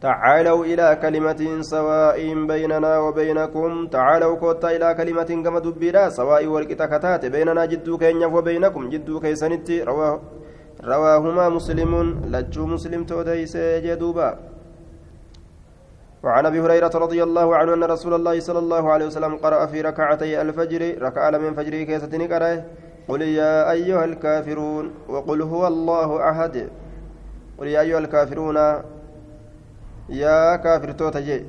تعالوا 0.00 0.64
إلى 0.64 0.98
كلمة 1.02 1.42
سواء 1.60 2.18
بيننا 2.52 2.92
وبينكم 2.98 3.86
تعالوا 3.86 4.36
كوتا 4.36 4.68
إلى 4.76 4.94
كلمة 4.94 5.30
كما 5.44 5.58
دبيرا 5.58 6.08
سواء 6.08 6.46
والكتا 6.46 6.86
كتات 6.86 7.26
بيننا 7.26 7.64
جدو 7.72 7.98
كينيا 7.98 8.26
وبينكم 8.26 8.82
جدو 8.92 9.20
كيسنتي 9.20 9.82
رواه 9.82 10.20
رواهما 10.84 11.48
مسلم 11.48 11.92
لجو 12.32 12.66
مسلم 12.66 13.04
توديس 13.04 13.56
جدوبا. 13.56 14.28
وعن 16.22 16.46
أبي 16.46 16.60
هريرة 16.60 16.94
رضي 17.04 17.22
الله 17.22 17.56
عنه 17.56 17.74
أن 17.74 17.84
رسول 17.84 18.14
الله 18.14 18.40
صلى 18.40 18.58
الله 18.58 18.92
عليه 18.92 19.06
وسلم 19.06 19.36
قرأ 19.36 19.66
في 19.66 19.80
ركعتي 19.80 20.42
الفجر 20.42 21.02
ركع 21.02 21.30
من 21.38 21.54
فجر 21.54 21.82
كيستني 21.82 22.26
قرأ 22.32 22.64
قل 23.08 23.22
يا 23.22 23.70
أيها 23.70 24.04
الكافرون 24.04 24.90
وقل 25.08 25.42
هو 25.42 25.66
الله 25.66 26.30
أحد. 26.30 26.68
قل 27.58 27.66
يا 27.66 27.80
أيها 27.80 27.98
الكافرون 27.98 28.58
يا 30.08 30.56
كافر 30.56 30.92
توتا 30.92 31.20
جي. 31.20 31.44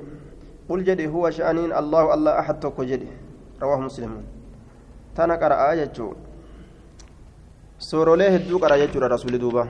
قل 0.69 0.83
جدي 0.83 1.07
هو 1.07 1.29
شأنين 1.29 1.74
الله 1.74 2.13
الله 2.13 2.39
أحد 2.39 2.60
توكو 2.60 2.83
جدي. 2.83 3.07
رواه 3.62 3.79
مسلم. 3.79 4.24
تانا 5.15 5.36
قرأ 5.36 5.72
آية 5.72 5.93
سوروليه 7.79 8.29
هدو 8.36 8.57
قرأ 8.57 8.75
يجور 8.75 9.12
رسول 9.12 9.38
دوبا. 9.38 9.67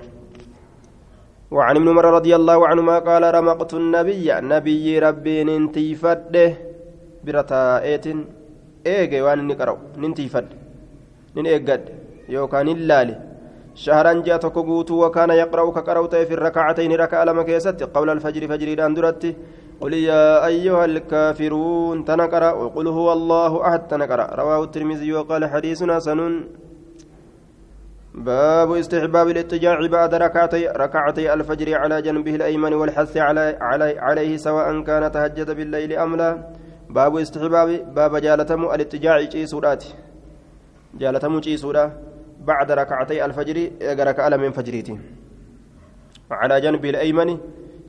وعن 1.51 1.75
ابن 1.75 1.87
عمر 1.89 2.05
رضي 2.05 2.35
الله 2.35 2.67
عنهما 2.67 2.99
قال 2.99 3.23
رمقت 3.35 3.73
النبي 3.73 4.31
نبي 4.33 4.99
ربي 4.99 5.43
ننتيفده 5.43 6.53
برتاءات 7.23 8.05
إيجي 8.87 9.21
وان 9.21 9.47
نقرأ 9.47 9.77
ننتيفد 11.37 11.37
نن 11.37 11.45
ايجد 11.45 11.81
يوكان 12.29 12.67
اللالي 12.67 13.15
شهرا 13.75 14.13
جاء 14.13 14.37
تكوغوت 14.37 14.91
وكان 14.91 15.29
يقرأ 15.29 15.71
كقرأت 15.71 16.15
في 16.15 16.33
الركعتين 16.33 16.91
ركع 17.03 17.23
لما 17.23 17.43
كيست 17.43 17.83
قول 17.83 18.09
الفجر 18.09 18.47
فجر 18.47 18.85
اندرت 18.85 19.35
قل 19.81 19.93
يا 19.93 20.45
أيها 20.45 20.85
الكافرون 20.85 22.05
تنقرأ 22.05 22.51
وقل 22.51 22.87
هو 22.87 23.13
الله 23.13 23.67
أحد 23.67 23.87
تنقرأ 23.87 24.35
رواه 24.35 24.63
الترمذي 24.63 25.13
وقال 25.13 25.45
حديث 25.45 25.83
حسن 25.83 26.19
باب 28.15 28.71
استحباب 28.71 29.27
الاضطجاع 29.29 29.87
بعد 29.87 30.15
ركعتي 30.15 30.67
ركعتي 30.67 31.33
الفجر 31.33 31.75
على 31.81 32.01
جنبه 32.01 32.35
الأيمن 32.35 32.73
والحث 32.73 33.17
على 33.17 33.57
علي 33.61 33.99
عليه 33.99 34.37
سواء 34.37 34.81
كان 34.81 35.11
تهجد 35.11 35.51
بالليل 35.51 35.93
أم 35.93 36.15
لا 36.15 36.29
باب 36.89 37.17
استحباب 37.17 37.69
باب 37.95 38.17
جالتم 38.17 38.61
الاضطجاع 38.65 39.21
جيسورات 39.21 39.83
جالتم 40.99 41.39
جيسورات 41.39 41.91
بعد 42.39 42.71
ركعتي 42.71 43.25
الفجر 43.25 43.57
ركع 43.81 44.37
من 44.37 44.51
فجريتي 44.51 44.99
على 46.31 46.61
جنب 46.61 46.85
الأيمن 46.85 47.37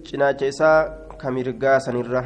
cinaacha 0.04 0.46
isaa 0.52 0.88
kamirgaa 1.16 1.80
sanirra 1.80 2.22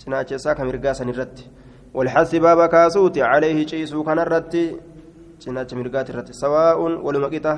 cinaacha 0.00 0.36
isaa 0.36 0.54
kamirgaa 0.54 0.94
sanirratti 1.00 1.50
والحث 1.94 2.34
باب 2.34 2.68
كاسوت 2.68 3.18
عليه 3.18 3.66
شيسو 3.66 4.02
كان 4.04 4.18
الرتي 4.18 4.64
cinaacha 5.42 5.76
mirgaati 5.76 6.12
irratti 6.12 6.34
sawaa'uun 6.42 6.92
waluma 7.06 7.28
qixa 7.34 7.54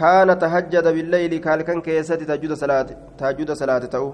kaana 0.00 0.36
tahajjada 0.44 0.92
billayli 0.96 1.38
kaalkan 1.46 1.82
keessatti 1.86 2.26
tahajjuda 2.26 3.54
salaate 3.60 3.88
ta'u 3.94 4.08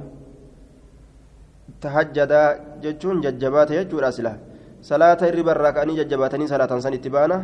tahajjada 1.84 2.40
jechuun 2.84 3.22
jajjabaate 3.24 3.72
jechuudha 3.78 4.10
sila 4.16 4.32
salaata 4.80 5.26
hirriba 5.28 5.52
irraa 5.56 5.72
ka'anii 5.76 5.96
jajjabaatanii 6.00 6.48
salaatan 6.48 6.80
san 6.80 6.94
itti 6.96 7.10
baana 7.12 7.36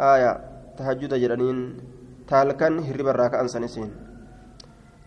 aayaa 0.00 0.36
tahajjuda 0.76 1.20
jedhaniin 1.22 1.58
taalkan 2.30 2.80
hirriba 2.86 3.12
irraa 3.14 3.30
ka'an 3.34 3.48
san 3.52 3.64
isiin 3.68 3.90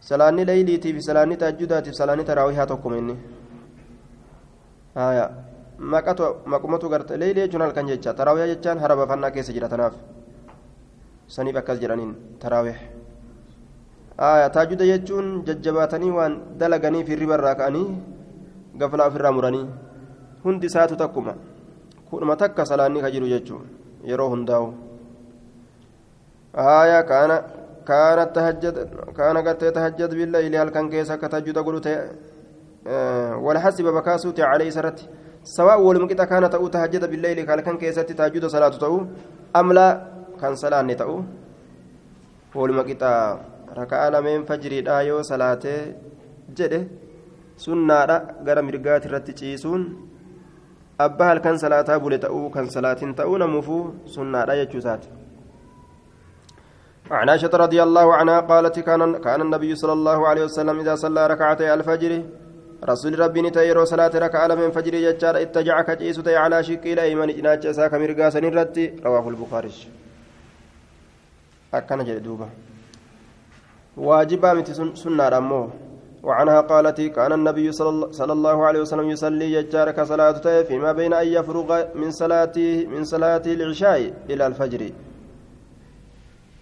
salaanni 0.10 0.46
layliitiif 0.46 1.02
salaanni 1.02 1.38
tahajjudaatiif 1.42 1.96
salaanni 1.98 2.26
taraawihaa 2.30 2.70
tokkuma 2.72 2.98
inni 3.02 3.16
aayaa 5.06 5.30
maqatu 5.94 6.46
maqumatu 6.46 6.90
garte 6.94 7.18
leeyli 7.22 7.42
jechuun 7.46 7.66
halkan 7.66 7.88
jecha 7.90 8.14
taraawihaa 8.20 8.52
jechaan 8.54 8.80
hara 8.84 8.96
bafannaa 8.96 9.32
keessa 9.38 9.56
jira 9.58 9.70
tanaaf 9.74 9.98
saniif 11.28 11.58
akkas 11.62 11.82
jedhaniin 11.84 12.14
taraawih 12.44 12.78
aayaa 14.30 14.54
tahajjuda 14.54 14.86
jechuun 14.92 15.28
jajjabaatanii 15.50 16.14
waan 16.18 16.34
dalaganiif 16.62 17.08
hirriba 17.14 17.36
irraa 17.40 17.56
ka'anii 17.62 17.88
gaflaa 18.80 19.10
ofirraa 19.10 19.34
muranii 19.40 19.66
hundi 20.46 20.68
isaatu 20.72 20.96
takkuma. 20.96 21.36
Kudhuma 22.10 22.38
takka 22.38 22.66
salaanni 22.72 23.02
ka 23.02 23.12
jiru 23.12 23.28
jechuun 23.34 23.66
yeroo 24.06 24.32
hundaa'u. 24.34 24.68
كانت 27.86 28.30
تهجد 28.36 28.76
كان 29.18 29.38
قد 29.48 29.58
تهجد 29.78 30.12
بالليل 30.20 30.56
هل 30.56 30.70
كان 30.70 30.90
كيسا 30.90 31.16
كتهجد 31.16 31.58
قلت 31.58 31.88
أه 32.88 33.38
والحسب 33.46 33.86
بكاسوت 33.98 34.40
عليه 34.40 34.70
سرت 34.70 35.00
سواء 35.44 35.82
ولمكتا 35.82 36.26
كان 36.26 36.50
تأو 36.50 36.68
تهجد 36.68 37.04
بالليل 37.12 37.38
هل 37.50 37.60
كان 37.62 37.78
كيسا 37.78 38.02
تهجد 38.02 38.46
صلاة 38.46 38.70
تأو 38.84 38.96
أم 39.56 39.74
لا 39.74 39.88
كان 40.42 40.56
صلاة 40.56 40.94
تأو 40.94 41.24
ولمكتا 42.56 43.14
ركع 43.78 44.02
لمن 44.14 44.46
فجر 44.50 44.74
آيو 44.98 45.22
صلاة 45.22 45.66
جده 46.58 46.82
سنة 47.58 48.12
غير 48.46 48.58
مرقات 48.68 49.04
الرتجيسون 49.06 49.82
abbaa 50.98 51.28
halkan 51.28 51.60
salaataa 51.60 52.00
bule 52.00 52.18
ta'uu 52.18 52.50
kan 52.50 52.70
salaatiin 52.70 53.16
ta'uu 53.16 53.38
namuufuu 53.38 53.84
sunnaadha 54.18 54.56
jechuusaati 54.64 55.10
عن 57.12 57.30
عائشة 57.30 57.54
رضي 57.54 57.84
الله 57.84 58.16
عنها 58.16 58.40
قالت 58.40 58.80
كان 58.80 59.22
كان 59.22 59.42
النبي 59.42 59.76
صلى 59.76 59.94
الله 59.94 60.28
عليه 60.28 60.44
وسلم 60.44 60.80
إذا 60.80 60.96
صلى 60.96 61.28
ركعتي 61.28 61.74
الفجر 61.74 62.12
رسول 62.84 63.20
ربي 63.20 63.42
نتيرو 63.42 63.86
صلاة 63.86 64.10
ركعة 64.26 64.56
من 64.56 64.72
فجر 64.72 64.94
يجار 64.94 65.42
اتجع 65.42 65.82
كجيس 65.82 66.18
على 66.28 66.64
شق 66.64 66.82
الأيمن 66.86 67.30
جناج 67.38 67.68
ساك 67.78 67.94
مرقاسا 67.94 68.40
الرتي 68.40 68.86
رواه 69.06 69.30
البخاري 69.30 69.74
أكن 71.74 72.04
جدوبة 72.04 72.50
واجبا 73.98 74.54
مت 74.54 74.70
سنة 75.02 75.30
رمو 75.30 75.62
وعنها 76.26 76.62
قالت 76.62 77.02
كان 77.18 77.32
النبي 77.40 77.72
صلى 78.20 78.34
الله 78.38 78.58
عليه 78.66 78.80
وسلم 78.82 79.08
يصلي 79.10 79.48
يجار 79.54 79.92
كصلاة 79.92 80.46
فيما 80.70 80.92
بين 80.92 81.14
أن 81.14 81.28
يفرغ 81.38 81.70
من 82.02 82.10
صلاته 82.12 82.88
من 82.94 83.04
صلاة 83.04 83.46
العشاء 83.46 84.00
إلى 84.30 84.44
الفجر. 84.48 84.82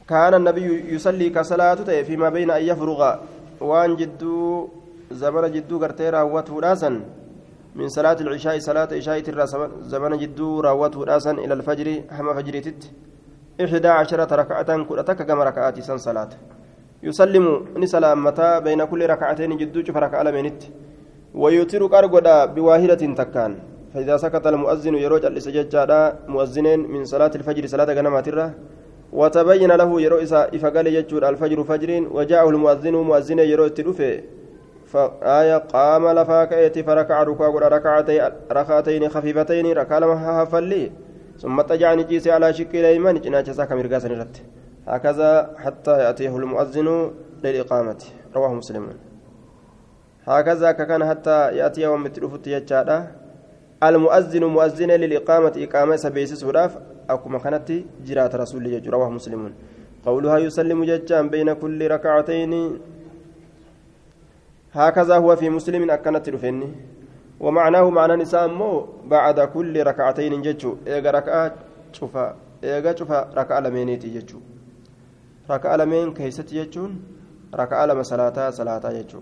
كان 0.10 0.34
النبي 0.34 0.67
يصلي 0.95 1.28
كصلاة 1.30 1.88
فيما 2.08 2.30
بين 2.30 2.52
أن 2.52 2.63
يفرغ. 2.69 3.02
وان 3.62 3.95
جدو 3.95 4.67
زمن 5.12 5.52
جدو 5.56 5.76
قرتي 5.80 6.10
راوته 6.10 6.60
راسا 6.60 6.91
من 7.76 7.88
صلاة 7.88 8.17
العشاء 8.26 8.60
صلاة 8.60 8.89
عشاء 8.91 9.17
زمن 9.93 10.17
جدو 10.17 10.60
راوته 10.60 10.99
راسا 11.04 11.32
إلى 11.32 11.54
الفجر 11.54 11.88
هم 12.12 12.28
فجرتت 12.34 12.82
إحدى 13.63 13.88
عشرة 13.88 14.36
ركعة 14.36 14.84
كرتك 14.84 15.19
كما 15.28 15.43
ركعات 15.43 15.80
سن 15.80 15.97
صلاة. 15.97 16.32
يسلم 17.03 17.45
نسلام 17.83 18.17
متى 18.23 18.49
بين 18.65 18.83
كل 18.91 19.01
ركعتين 19.13 19.57
جدو 19.57 19.83
شوف 19.83 19.97
ركعة 19.97 20.23
لمنت 20.23 20.61
ويوتر 21.41 21.81
قرقدا 21.93 22.45
بواهدة 22.45 23.01
تكان. 23.19 23.51
فإذا 23.93 24.17
سكت 24.17 24.47
المؤذن 24.47 24.95
يروج 24.95 25.25
الإسجاد 25.25 25.73
مؤذنين 26.27 26.79
من 26.93 27.05
صلاة 27.05 27.31
الفجر 27.35 27.63
صلاة 27.73 27.89
غنمات 27.93 28.27
وتبين 29.13 29.71
له 29.71 30.01
يرو 30.01 30.17
إسا 30.25 30.49
إفقال 30.55 30.87
يجور 30.87 31.29
الفجر 31.29 31.63
فجر 31.63 31.91
وجاءه 32.11 32.49
المؤذن 32.49 32.95
مؤذن 32.95 33.39
يرو 33.39 33.65
التلوفة 33.65 34.21
آية 35.39 35.57
قام 35.57 36.03
لفاكأتي 36.17 36.83
فركع 36.83 37.23
ركوع 37.23 37.67
ركعتين 37.75 38.21
ركعتين 38.51 39.09
خفيفتين 39.09 39.65
ركع 39.79 39.97
لما 39.97 40.43
هفلي. 40.43 40.91
ثم 41.41 41.61
تجعني 41.61 42.03
جيسي 42.03 42.31
على 42.31 42.53
شق 42.53 42.73
الأيمن 42.73 43.21
جناش 43.21 43.49
ساكا 43.49 43.75
مرقاسا 43.75 44.07
نرت 44.07 44.35
هكذا 44.87 45.30
حتى 45.58 45.90
يأتيه 45.90 46.37
المؤذن 46.37 46.88
للإقامة 47.44 48.04
رواه 48.37 48.54
مسلم 48.54 48.84
هكذا 50.26 50.72
كان 50.72 51.04
حتى 51.11 51.56
يأتي 51.56 51.80
يوم 51.82 52.02
متروفت 52.04 52.46
يجادا 52.46 53.12
المؤذن 53.82 54.44
مؤذن 54.44 54.90
للإقامة 54.90 55.52
إقامة 55.56 55.96
سبيس 55.96 56.34
سوراف 56.34 56.78
أكما 57.11 57.38
كانت 57.38 57.72
جرات 58.06 58.34
رسول 58.34 58.88
رواه 58.88 59.11
مسلم 59.11 59.52
قولها 60.06 60.38
يسلم 60.38 60.84
ججان 60.84 61.28
بين 61.28 61.52
كل 61.52 61.90
ركعتين 61.90 62.80
هكذا 64.72 65.16
هو 65.16 65.37
في 65.37 65.50
مسلم 65.50 65.90
أكنت 65.90 66.28
رفني 66.28 66.68
ومعناه 67.40 67.90
معنى 67.90 68.16
نساء 68.16 68.46
بعد 69.04 69.40
كل 69.40 69.82
ركعتين 69.82 70.42
ججو 70.42 70.76
إيغا 70.87 71.11
ركعة 71.11 71.54
شوفا 71.92 72.37
إيغا 72.64 72.94
شوفا 72.94 73.30
ركعة 73.34 73.61
لمينيتي 73.61 74.08
ججو 74.08 74.38
ركعة 75.51 75.75
لمين 75.75 76.13
كيست 76.13 76.53
ججون 76.53 77.01
ركعة 77.56 77.86
لما 77.86 78.03
صلاة 78.03 78.49
صلاة 78.49 78.79
ججو 78.79 79.21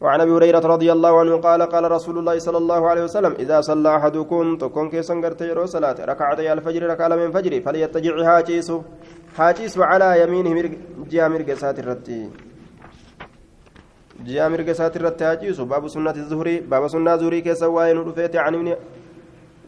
وعن 0.00 0.20
ابي 0.20 0.32
هريره 0.32 0.64
رضي 0.74 0.92
الله 0.92 1.20
عنه 1.20 1.36
قال 1.36 1.62
قال 1.62 1.90
رسول 1.90 2.18
الله 2.18 2.38
صلى 2.38 2.58
الله 2.58 2.88
عليه 2.88 3.04
وسلم 3.04 3.32
اذا 3.32 3.60
صلى 3.60 3.96
احدكم 3.96 4.56
تكون 4.56 4.90
كيسن 4.90 5.24
غرت 5.24 5.40
يرو 5.40 5.66
صلاه 5.66 5.96
ركعتي 6.10 6.52
الفجر 6.52 6.82
ركعه 6.92 7.08
من 7.08 7.30
فجر 7.32 7.60
فليتجع 7.60 8.24
حاجيس 8.24 8.72
حاجيس 9.36 9.78
على 9.78 10.22
يمينه 10.22 10.70
جهه 11.10 11.28
مرقسات 11.28 11.78
الرتي 11.78 12.30
جهه 14.26 14.48
مرقسات 14.48 14.96
الرتي 14.96 15.24
حاجيس 15.24 15.60
باب 15.60 15.88
سنه 15.88 16.16
الظهر 16.22 16.48
باب 16.70 16.88
سنه 16.88 17.40
كيس 17.46 17.62
وين 17.62 17.96
رفيت 17.98 18.36
عن 18.36 18.54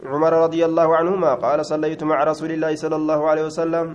عمر 0.05 0.33
رضي 0.45 0.65
الله 0.65 0.95
عنهما 0.95 1.31
قال 1.33 1.65
صليت 1.65 2.03
مع 2.03 2.23
رسول 2.23 2.51
الله 2.51 2.75
صلى 2.75 2.95
الله 2.95 3.19
عليه 3.29 3.45
وسلم 3.45 3.87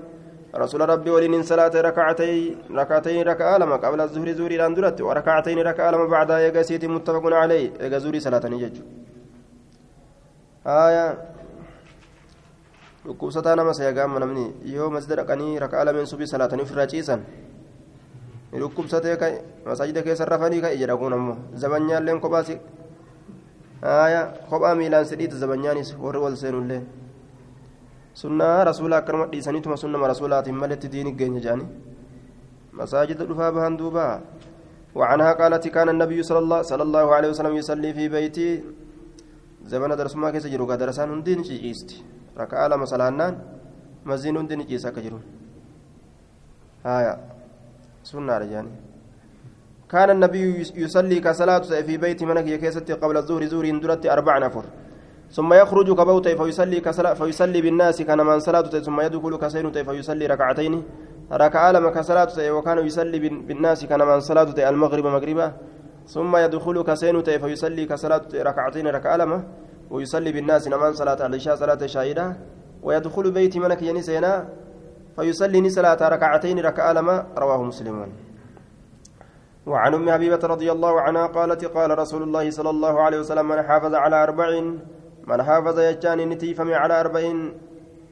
رسول 0.54 0.80
ربي 0.88 1.10
ولين 1.10 1.42
صلاة 1.42 1.74
ركعتين 1.74 2.56
ركعتين 2.70 3.22
ركعة 3.22 3.58
لما 3.58 3.76
قبل 3.76 4.00
الظهر 4.00 4.32
زوري 4.32 4.56
لاندرت 4.56 5.00
وركعتين 5.00 5.58
ركعة 5.58 5.90
لما 5.90 6.06
بعد 6.06 6.30
يقسيت 6.30 6.84
متفق 6.84 7.24
عليه 7.26 7.72
يقى 7.80 8.00
زوري 8.00 8.20
صلاة 8.20 8.46
نجج 8.46 8.76
آية 10.66 11.18
dhukkubsataa 13.08 13.56
nama 13.56 13.72
seegaama 13.74 14.20
namni 14.20 14.54
yoo 14.68 14.90
masjida 14.90 15.16
dhaqanii 15.16 15.58
rakaa 15.58 15.84
lameen 15.84 16.06
subii 16.06 16.26
salaatanii 16.26 16.64
ofirraa 16.66 16.86
ciisan 16.92 17.22
dhukkubsatee 18.52 19.16
ka'e 19.16 19.38
masaajida 19.64 20.02
keessa 20.02 20.26
rafanii 20.28 20.60
ka'e 20.60 20.76
jedha 20.76 20.96
kun 20.96 21.12
ammoo 21.16 21.36
zabanyaalleen 21.54 22.20
kophaa 22.20 22.42
kophaa 24.50 24.74
miilaan 24.74 25.06
sidhiita 25.06 25.40
zabanyaanis 25.40 25.94
warri 25.96 26.20
wal 26.24 26.36
seenullee 26.36 26.82
sunnaa 28.22 28.64
rasuulaa 28.70 28.98
akkanuma 29.02 29.30
dhiisaniituma 29.32 29.76
sunnama 29.82 30.10
rasuulaatiin 30.12 30.58
maletti 30.62 30.92
diini 30.92 31.12
geenya 31.20 31.40
jedhani 31.44 31.66
masaajida 32.78 33.24
dhufaa 33.30 33.52
bahan 33.56 33.78
duuba. 33.80 34.06
وعنها 34.98 35.32
قالت 35.40 35.68
كان 35.68 35.88
النبي 35.94 36.18
صلى 36.22 36.40
الله, 36.44 36.60
صلى 36.62 36.82
الله 36.82 37.06
عليه 37.16 37.28
وسلم 37.32 37.54
يصلي 37.60 37.90
في 37.92 38.04
بيتي 38.08 38.48
زمن 39.70 39.92
درس 40.00 40.16
ما 40.16 40.30
كيس 40.32 40.46
جرو 40.48 40.64
درسان 40.74 41.08
هندين 41.12 41.42
جيست 41.46 41.90
ركع 42.40 42.66
لما 42.66 42.84
صلانان 42.92 43.34
مزين 44.08 44.36
هندين 44.36 44.60
جيسا 44.70 44.90
كجرون 44.90 45.22
آية 46.86 47.14
سنة 48.10 48.34
رجاني 48.42 48.72
كان 49.92 50.08
النبي 50.16 50.42
يصلي 50.84 51.20
كصلاة 51.20 51.64
في 51.86 51.94
بيت 52.02 52.20
منك 52.28 52.46
يكيست 52.54 52.88
قبل 53.02 53.16
الظهر 53.22 53.42
زور 53.52 53.64
درت 53.82 54.04
أربع 54.06 54.34
نفر 54.44 54.64
ثم 55.30 55.52
يخرج 55.52 55.88
كبوت 55.92 56.28
فيصلي 56.28 56.80
كسلا 56.80 57.14
فيصلي 57.14 57.60
بالناس 57.60 58.02
كان 58.02 58.20
من 58.26 58.38
صلاة 58.40 58.62
ثم 58.62 59.00
يدخل 59.00 59.36
كسين 59.36 59.72
فيصلي 59.72 60.26
ركعتين. 60.26 60.82
ركعة 61.32 61.72
لما 61.72 61.90
كصلاة 61.90 62.52
وكان 62.52 62.78
يصلي 62.86 63.18
بالناس 63.18 63.84
كان 63.84 64.00
من 64.06 64.20
صلاة 64.20 64.68
المغرب 64.70 65.06
مغربا. 65.06 65.52
ثم 66.06 66.36
يدخل 66.36 66.82
كسين 66.82 67.22
فيصلي 67.22 67.84
كصلاة 67.86 68.26
ركعتين 68.34 68.86
ركعة 68.86 69.16
لما 69.16 69.38
ويصلي 69.90 70.32
بالناس 70.32 70.68
نمان 70.68 70.92
صلاة 70.92 71.26
العشاء 71.26 71.54
صلاة 71.54 71.86
شاهدة. 71.86 72.36
ويدخل 72.82 73.30
بيت 73.30 73.56
منك 73.56 73.82
ينسينا 73.82 74.48
فيصلي 75.16 75.68
صلاة 75.68 76.08
ركعتين 76.08 76.58
ركعة 76.58 76.92
لما 76.92 77.26
رواه 77.38 77.62
مسلمون 77.62 78.12
وعن 79.66 79.94
أم 79.94 80.10
حبيبة 80.10 80.42
رضي 80.44 80.72
الله 80.72 81.00
عنها 81.00 81.26
قالت 81.26 81.64
قال 81.64 81.98
رسول 81.98 82.22
الله 82.22 82.50
صلى 82.50 82.70
الله 82.70 83.00
عليه 83.02 83.18
وسلم 83.20 83.48
من 83.48 83.62
حافظ 83.62 83.94
على 83.94 84.22
أربع 84.22 84.48
من 85.28 85.42
حافظ 85.46 85.78
يجان 85.88 86.18
نتيفم 86.32 86.68
على 86.82 86.94
أربعين 87.00 87.38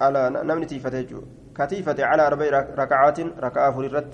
على 0.04 0.20
نم 0.48 0.58
نتيفة 0.62 0.94
كتيفة 1.58 1.98
على 2.10 2.22
أربع 2.26 2.46
ركعات 2.82 3.18
ركعة 3.46 3.68
فريرت 3.76 4.12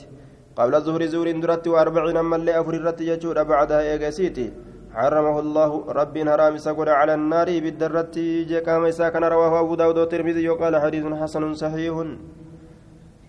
قبل 0.56 0.74
الظهر 0.74 1.02
زور 1.12 1.28
درت 1.44 1.64
وأربعين 1.72 2.16
أما 2.16 2.36
اللي 2.36 2.52
أفريرت 2.60 3.00
يجود 3.00 3.38
بعدها 3.52 3.80
إيجاسيتي 3.80 4.46
حرمه 4.94 5.36
الله 5.44 5.70
رب 5.98 6.16
هرام 6.18 6.56
سقر 6.56 6.88
على 7.00 7.14
النار 7.14 7.48
بالدرت. 7.64 8.18
جكام 8.50 8.82
كان 9.12 9.24
رواه 9.24 9.60
أبو 9.60 9.74
داود 9.74 9.98
والترمذي. 9.98 10.48
وقال 10.48 10.74
حديث 10.84 11.04
حسن 11.22 11.54
صحيح. 11.54 11.94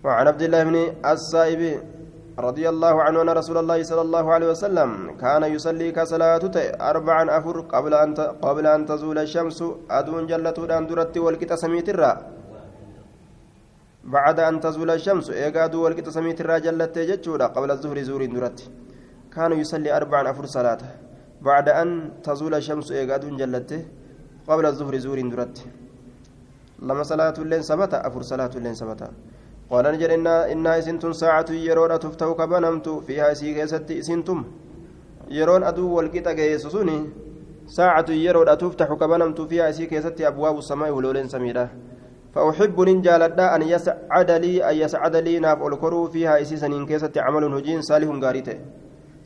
وعن 0.04 0.26
عبد 0.26 0.42
الله 0.42 0.64
بن 0.64 0.76
السائب 1.12 1.62
رضي 2.38 2.68
الله 2.68 3.02
عنه 3.02 3.22
أن 3.22 3.30
رسول 3.30 3.58
الله 3.62 3.82
صلى 3.82 4.00
الله 4.00 4.24
عليه 4.34 4.48
وسلم 4.50 5.16
كان 5.22 5.42
يصلي 5.54 5.92
كصلاة 5.92 6.44
أربعا 6.90 7.38
أفر 7.38 7.60
قبل 7.60 7.94
أن 7.94 8.14
قبل 8.14 8.66
أن 8.66 8.86
تزول 8.86 9.18
الشمس. 9.18 9.64
أدون 9.90 10.26
جلت 10.26 10.58
أن 10.58 10.86
درت 10.86 11.14
سميت 11.54 11.88
الرا. 11.94 12.12
بعد 14.04 14.40
أن 14.40 14.60
تزول 14.60 14.90
الشمس 14.90 15.30
إيقاد 15.30 15.74
والكت 15.74 16.08
سميت 16.08 16.40
الرا 16.40 16.58
جلت 16.58 16.98
جتشورا 16.98 17.46
قبل 17.46 17.70
الظهر 17.70 18.02
زور 18.02 18.24
درت. 18.26 18.58
كان 19.34 19.52
يصلي 19.52 19.96
أربعا 19.96 20.30
أفر 20.30 20.46
صلاة 20.46 20.78
بعد 21.42 21.68
أن 21.68 21.88
تزول 22.26 22.54
الشمس 22.54 22.92
إيقاد 22.92 23.24
جلت 23.36 23.70
قبل 24.48 24.66
الظهر 24.66 24.94
زور 24.98 25.18
درت. 25.32 25.56
لما 26.82 27.02
صلاة 27.02 27.34
اللين 27.38 27.62
سبت 27.62 27.94
أفر 27.94 28.22
صلاة 28.22 28.50
اللين 28.58 28.74
سبت 28.74 29.00
قال 29.70 29.86
إن 29.86 30.26
إنها 30.26 30.78
إسنتم 30.78 31.12
ساعة 31.12 31.50
يرون 31.50 31.98
تفتح 31.98 32.32
كبنمت 32.32 32.88
فيها 32.88 33.32
إسي 33.32 33.54
كيست 33.54 33.90
إسنتم 33.90 34.44
يرون 35.30 35.62
أدو 35.64 35.96
والقطة 35.96 36.32
كيسسوني. 36.32 36.98
ساعة 37.66 38.10
يرون 38.10 38.58
تفتح 38.58 38.88
كبنمت 39.00 39.40
فيها 39.40 39.70
إسي 39.70 39.86
كيست 39.86 40.20
أبواب 40.20 40.58
السماء 40.58 40.90
ولولين 40.90 41.28
سميرة. 41.28 41.68
فأحب 42.34 42.80
ننجالدا 42.80 43.56
أن 43.56 43.62
يسعد 43.62 44.30
لي 44.30 44.70
أن 44.70 44.76
يسعد 44.76 45.16
لي 45.16 45.38
ناف 45.38 45.62
الكرو 45.62 46.06
فيها 46.06 46.40
إسي 46.42 46.56
سنين 46.56 46.86
كيست 46.86 47.18
عمل 47.18 47.44
هجين 47.54 47.82
صالح 47.82 48.08
غاريته 48.24 48.58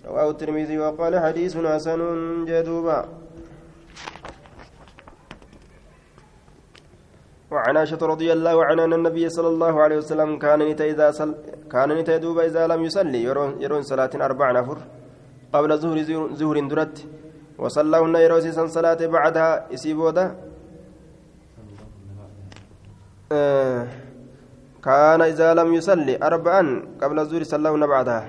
رواه 0.07 0.31
الترمذي 0.31 0.79
وقال 0.79 1.21
حديث 1.21 1.57
حسن 1.57 2.01
جدوبا. 2.45 3.18
وعن 7.51 7.77
عائشة 7.77 8.03
رضي 8.13 8.33
الله 8.33 8.57
عنها 8.65 8.85
أن 8.85 8.93
النبي 8.93 9.29
صلى 9.29 9.49
الله 9.49 9.75
عليه 9.83 9.97
وسلم 9.97 10.39
كان 10.39 10.61
نتا 10.69 10.85
إذا 10.85 11.11
سل 11.11 11.35
كان 11.73 11.89
نتا 11.99 12.15
يدوب 12.17 12.39
إذا 12.39 12.67
لم 12.67 12.81
يصلي 12.85 13.21
يرون, 13.25 13.51
يرون 13.65 13.83
صلاة 13.83 14.11
أربع 14.15 14.53
نفر 14.53 14.79
قبل 15.53 15.71
ظهر 15.79 15.99
ظهر 16.41 16.57
درت. 16.69 16.97
وصلىهن 17.59 18.15
يرون 18.17 18.69
صلاة 18.79 19.01
بعدها 19.17 19.51
إسيبودا 19.75 20.25
آه 23.33 23.87
كان 24.85 25.21
إذا 25.33 25.49
لم 25.55 25.69
يصلي 25.75 26.15
أربعا 26.23 26.63
قبل 27.01 27.19
الظهر 27.19 27.43
صلىهن 27.43 27.87
بعدها. 27.87 28.25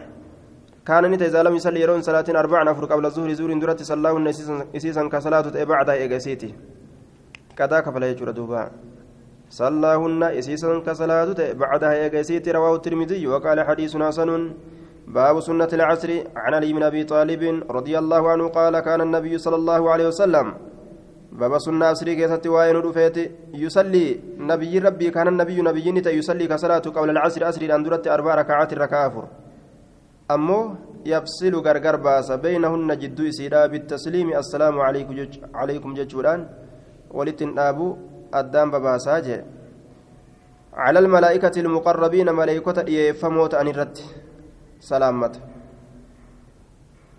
كان 0.87 1.03
نتا 1.11 1.25
إذا 1.25 1.43
لم 1.43 1.55
يصلي 1.55 1.79
يرون 1.81 2.01
صلاة 2.01 2.25
أربع 2.29 2.63
نفر 2.63 2.83
قبل 2.85 3.05
الظهر 3.05 3.29
ظهر 3.39 3.51
درت 3.59 3.83
صلىهن 3.83 4.27
إسيسا 4.75 5.03
كصلاة 5.13 5.63
بعدها 5.63 5.95
إيجاسيتي 5.95 6.49
كذا 7.57 7.79
كفلا 7.79 8.09
يجور 8.09 8.31
دوبا. 8.31 8.71
صلاهن 9.49 10.23
إسيسا 10.23 10.79
كصلاة 10.85 11.53
بعدها 11.53 11.93
يقسيت 11.93 12.49
رواه 12.49 12.75
الترمذي 12.75 13.27
وقال 13.27 13.57
حديث 13.67 13.97
حسن 13.97 14.29
باب 15.07 15.39
سنة 15.39 15.71
العصر. 15.73 16.09
عن 16.35 16.53
علي 16.53 16.73
بن 16.73 16.83
أبي 16.83 17.03
طالب 17.03 17.43
رضي 17.69 17.97
الله 17.97 18.29
عنه 18.29 18.47
قال 18.47 18.79
كان 18.79 19.01
النبي 19.01 19.37
صلى 19.37 19.55
الله 19.55 19.81
عليه 19.91 20.07
وسلم. 20.07 20.47
باب 21.31 21.57
سنة 21.57 21.85
عصري 21.85 22.15
كيست 22.15 22.47
وين 22.47 22.75
رفيت. 22.75 23.17
يصلي 23.53 24.19
نبي 24.37 24.79
ربي. 24.79 25.09
كان 25.09 25.27
النبي 25.27 25.61
نبي 25.61 25.85
يصلي 26.19 26.45
كصلاة 26.47 26.85
قبل 26.95 27.09
العصر. 27.09 27.41
عصر 27.43 27.61
أندرت 27.75 28.07
أربع 28.07 28.35
ركعات 28.35 28.73
ركافر. 28.73 29.25
أمو 30.31 30.59
يفصل 31.05 31.53
غرغر 31.65 31.95
باس. 31.95 32.31
بينهن 32.31 32.89
جد 33.01 33.19
إسيرا 33.21 33.65
بالتسليم. 33.65 34.27
السلام 34.37 34.75
عليكم 34.79 35.15
عليكم 35.55 35.89
ججولان 35.93 36.41
ولتنابو 37.11 37.97
addaan 38.31 38.71
babaasaa 38.71 39.21
jee 39.21 39.43
على 40.79 40.99
الملائكة 40.99 41.55
المقربين 41.59 42.31
ملائكة 42.31 42.77
يفهموت 42.87 43.53
أن 43.53 43.67
الرد 43.67 43.97
سلامة 44.79 45.35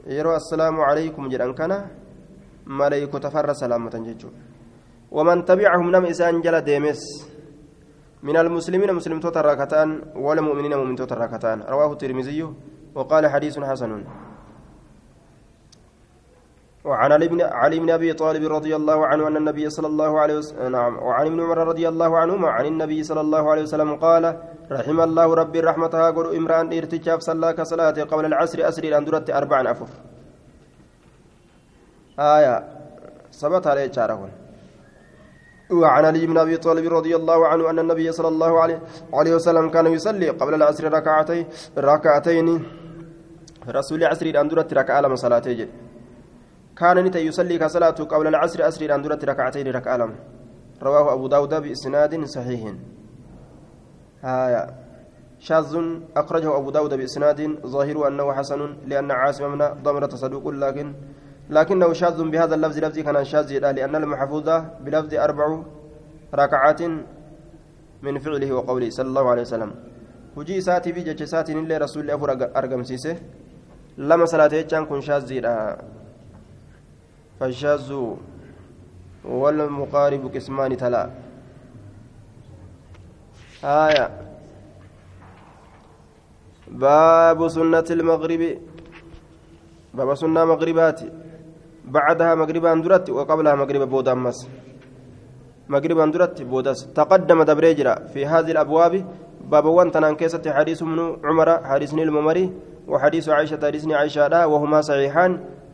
yeroo 0.09 0.33
assalaamu 0.33 0.81
calaykum 0.81 1.29
jedhan 1.29 1.53
kana 1.55 1.77
maleeykota 2.65 3.29
farra 3.31 3.53
salaamatan 3.55 4.01
jechuudha 4.09 4.39
waman 5.13 5.45
tabicahum 5.45 5.93
nama 5.93 6.09
isaan 6.09 6.41
jala 6.41 6.65
deemes 6.65 7.03
من 8.23 8.37
المسلمين 8.37 8.93
مسلم 8.93 9.21
توتر 9.21 9.45
راكتان 9.45 9.89
والمؤمنين 10.17 10.77
مؤمن 10.77 10.97
توتر 10.97 11.19
راكتان 11.19 11.65
رواه 11.65 11.93
الترمذي 11.93 12.41
وقال 12.95 13.25
حديث 13.27 13.59
حسن 13.59 14.05
وعن 16.85 17.13
علي 17.13 17.45
علي 17.45 17.79
بن 17.79 17.91
أبي 17.91 18.13
طالب 18.13 18.53
رضي 18.53 18.77
الله 18.77 19.07
عنه 19.07 19.29
أن 19.29 19.37
النبي 19.37 19.71
صلى 19.71 19.87
الله 19.87 20.21
عليه 20.21 20.37
وسلم 20.39 20.73
نعم. 20.73 20.99
وعن 20.99 21.27
ابن 21.27 21.41
عمر 21.41 21.59
رضي 21.59 21.89
الله 21.89 22.19
عنهما 22.19 22.49
عن 22.49 22.67
النبي 22.67 23.03
صلى 23.03 23.21
الله 23.21 23.51
عليه 23.51 23.63
وسلم 23.63 23.97
قال 23.97 24.25
رحم 24.73 25.01
الله 25.01 25.35
ربي 25.35 25.61
رحمتها 25.61 26.11
قل 26.11 26.37
امران 26.37 26.73
ارتجاف 26.73 27.21
صلى 27.21 27.53
كصلاة 27.53 27.97
قبل 28.11 28.25
العصر 28.25 28.69
اسري 28.69 28.97
أن 28.97 29.05
درت 29.05 29.31
اربعا 29.31 29.71
أفر. 29.71 29.87
آية. 32.19 32.65
ثبت 33.33 33.67
عليه 33.67 33.93
شارهون 33.93 34.31
وعن 35.71 36.05
علي 36.05 36.27
بن 36.27 36.39
أبي 36.39 36.57
طالب 36.57 36.93
رضي 36.93 37.17
الله 37.17 37.49
عنه 37.49 37.71
أن 37.71 37.79
النبي 37.79 38.13
صلى 38.13 38.29
الله 38.29 38.61
عليه 39.13 39.35
وسلم 39.35 39.69
كان 39.69 39.87
يصلي 39.87 40.29
قبل 40.29 40.55
العصر 40.55 40.93
ركعتين 40.93 41.47
ركعتين. 41.79 42.49
رسول 43.69 43.99
العصر 44.03 44.27
أن 44.41 44.49
درت 44.49 44.75
ركعة 44.75 45.01
لما 45.01 45.17
صلاتي 45.17 45.69
كان 46.81 46.97
نتا 47.05 47.19
يصلي 47.29 47.59
كصلاة 47.59 47.99
قبل 48.13 48.27
العصر 48.33 48.69
أسري 48.69 48.95
أن 48.95 49.03
درت 49.03 49.25
ركعتين 49.25 49.67
ركعة 49.79 49.97
لم. 49.97 50.13
رواه 50.83 51.13
أبو 51.15 51.27
داود 51.27 51.55
بإسناد 51.63 52.13
صحيح. 52.25 52.63
هايا 54.25 54.63
شاذ 55.47 55.73
أخرجه 56.17 56.51
أبو 56.59 56.71
داود 56.71 56.93
بإسناد 57.01 57.41
ظاهر 57.67 57.97
أنه 58.09 58.27
حسن 58.33 58.61
لأن 58.87 59.11
عاصم 59.11 59.45
من 59.53 59.61
ضمرة 59.83 60.13
صدوق 60.23 60.49
لكن 60.49 60.87
لكنه 61.51 61.93
شاذ 61.93 62.19
بهذا 62.33 62.55
اللفظ 62.55 62.79
لفظ 62.79 62.99
كان 62.99 63.25
شاذ 63.25 63.49
لأن 63.59 63.95
المحفوظ 63.97 64.49
بلفظ 64.85 65.13
أربع 65.15 65.47
ركعات 66.35 66.81
من 68.03 68.15
فعله 68.25 68.51
وقوله 68.53 68.89
صلى 68.91 69.09
الله 69.09 69.27
عليه 69.31 69.43
وسلم. 69.43 69.73
hujii 70.35 70.57
isaatii 70.57 70.93
fi 70.93 71.03
jecha 71.03 71.25
isaatiin 71.25 71.59
illee 71.59 71.79
rasuulli 71.79 72.13
afur 72.13 72.31
argamsiise 72.55 73.19
lama 73.97 74.27
salaatee 74.27 74.63
jechaan 74.63 74.87
kun 74.87 75.03
shaazziidha 75.03 75.53
فالشاذ 77.41 77.89
والمقارب 79.25 80.23
قسمان 80.35 80.77
تلا. 80.77 81.11
آية. 83.65 84.07
باب 86.69 87.49
سنة 87.49 87.89
المغرب. 87.91 88.43
باب 89.95 90.09
سنة 90.15 90.45
مغربات. 90.45 91.01
بعدها 91.85 92.35
مغربا 92.35 92.75
درت 92.75 93.11
وقبلها 93.11 93.55
مغرب 93.55 93.83
بودامس 93.89 94.49
مغربا 95.69 96.07
درت 96.07 96.43
بودس 96.43 96.93
تقدم 96.93 97.43
دبريجرا 97.43 97.95
في 98.13 98.27
هذه 98.27 98.51
الأبواب. 98.51 98.95
باب 99.51 99.65
وانتنا 99.65 100.13
كيسة 100.13 100.45
حديث 100.45 100.83
من 100.83 101.17
عمر 101.25 101.49
حديث 101.65 101.95
الممري 101.95 102.53
وحديث 102.89 103.29
عائشة 103.29 103.61
حديث 103.67 103.89
عائشة 103.89 104.47
وهما 104.47 104.81
صحيحان. 104.81 105.33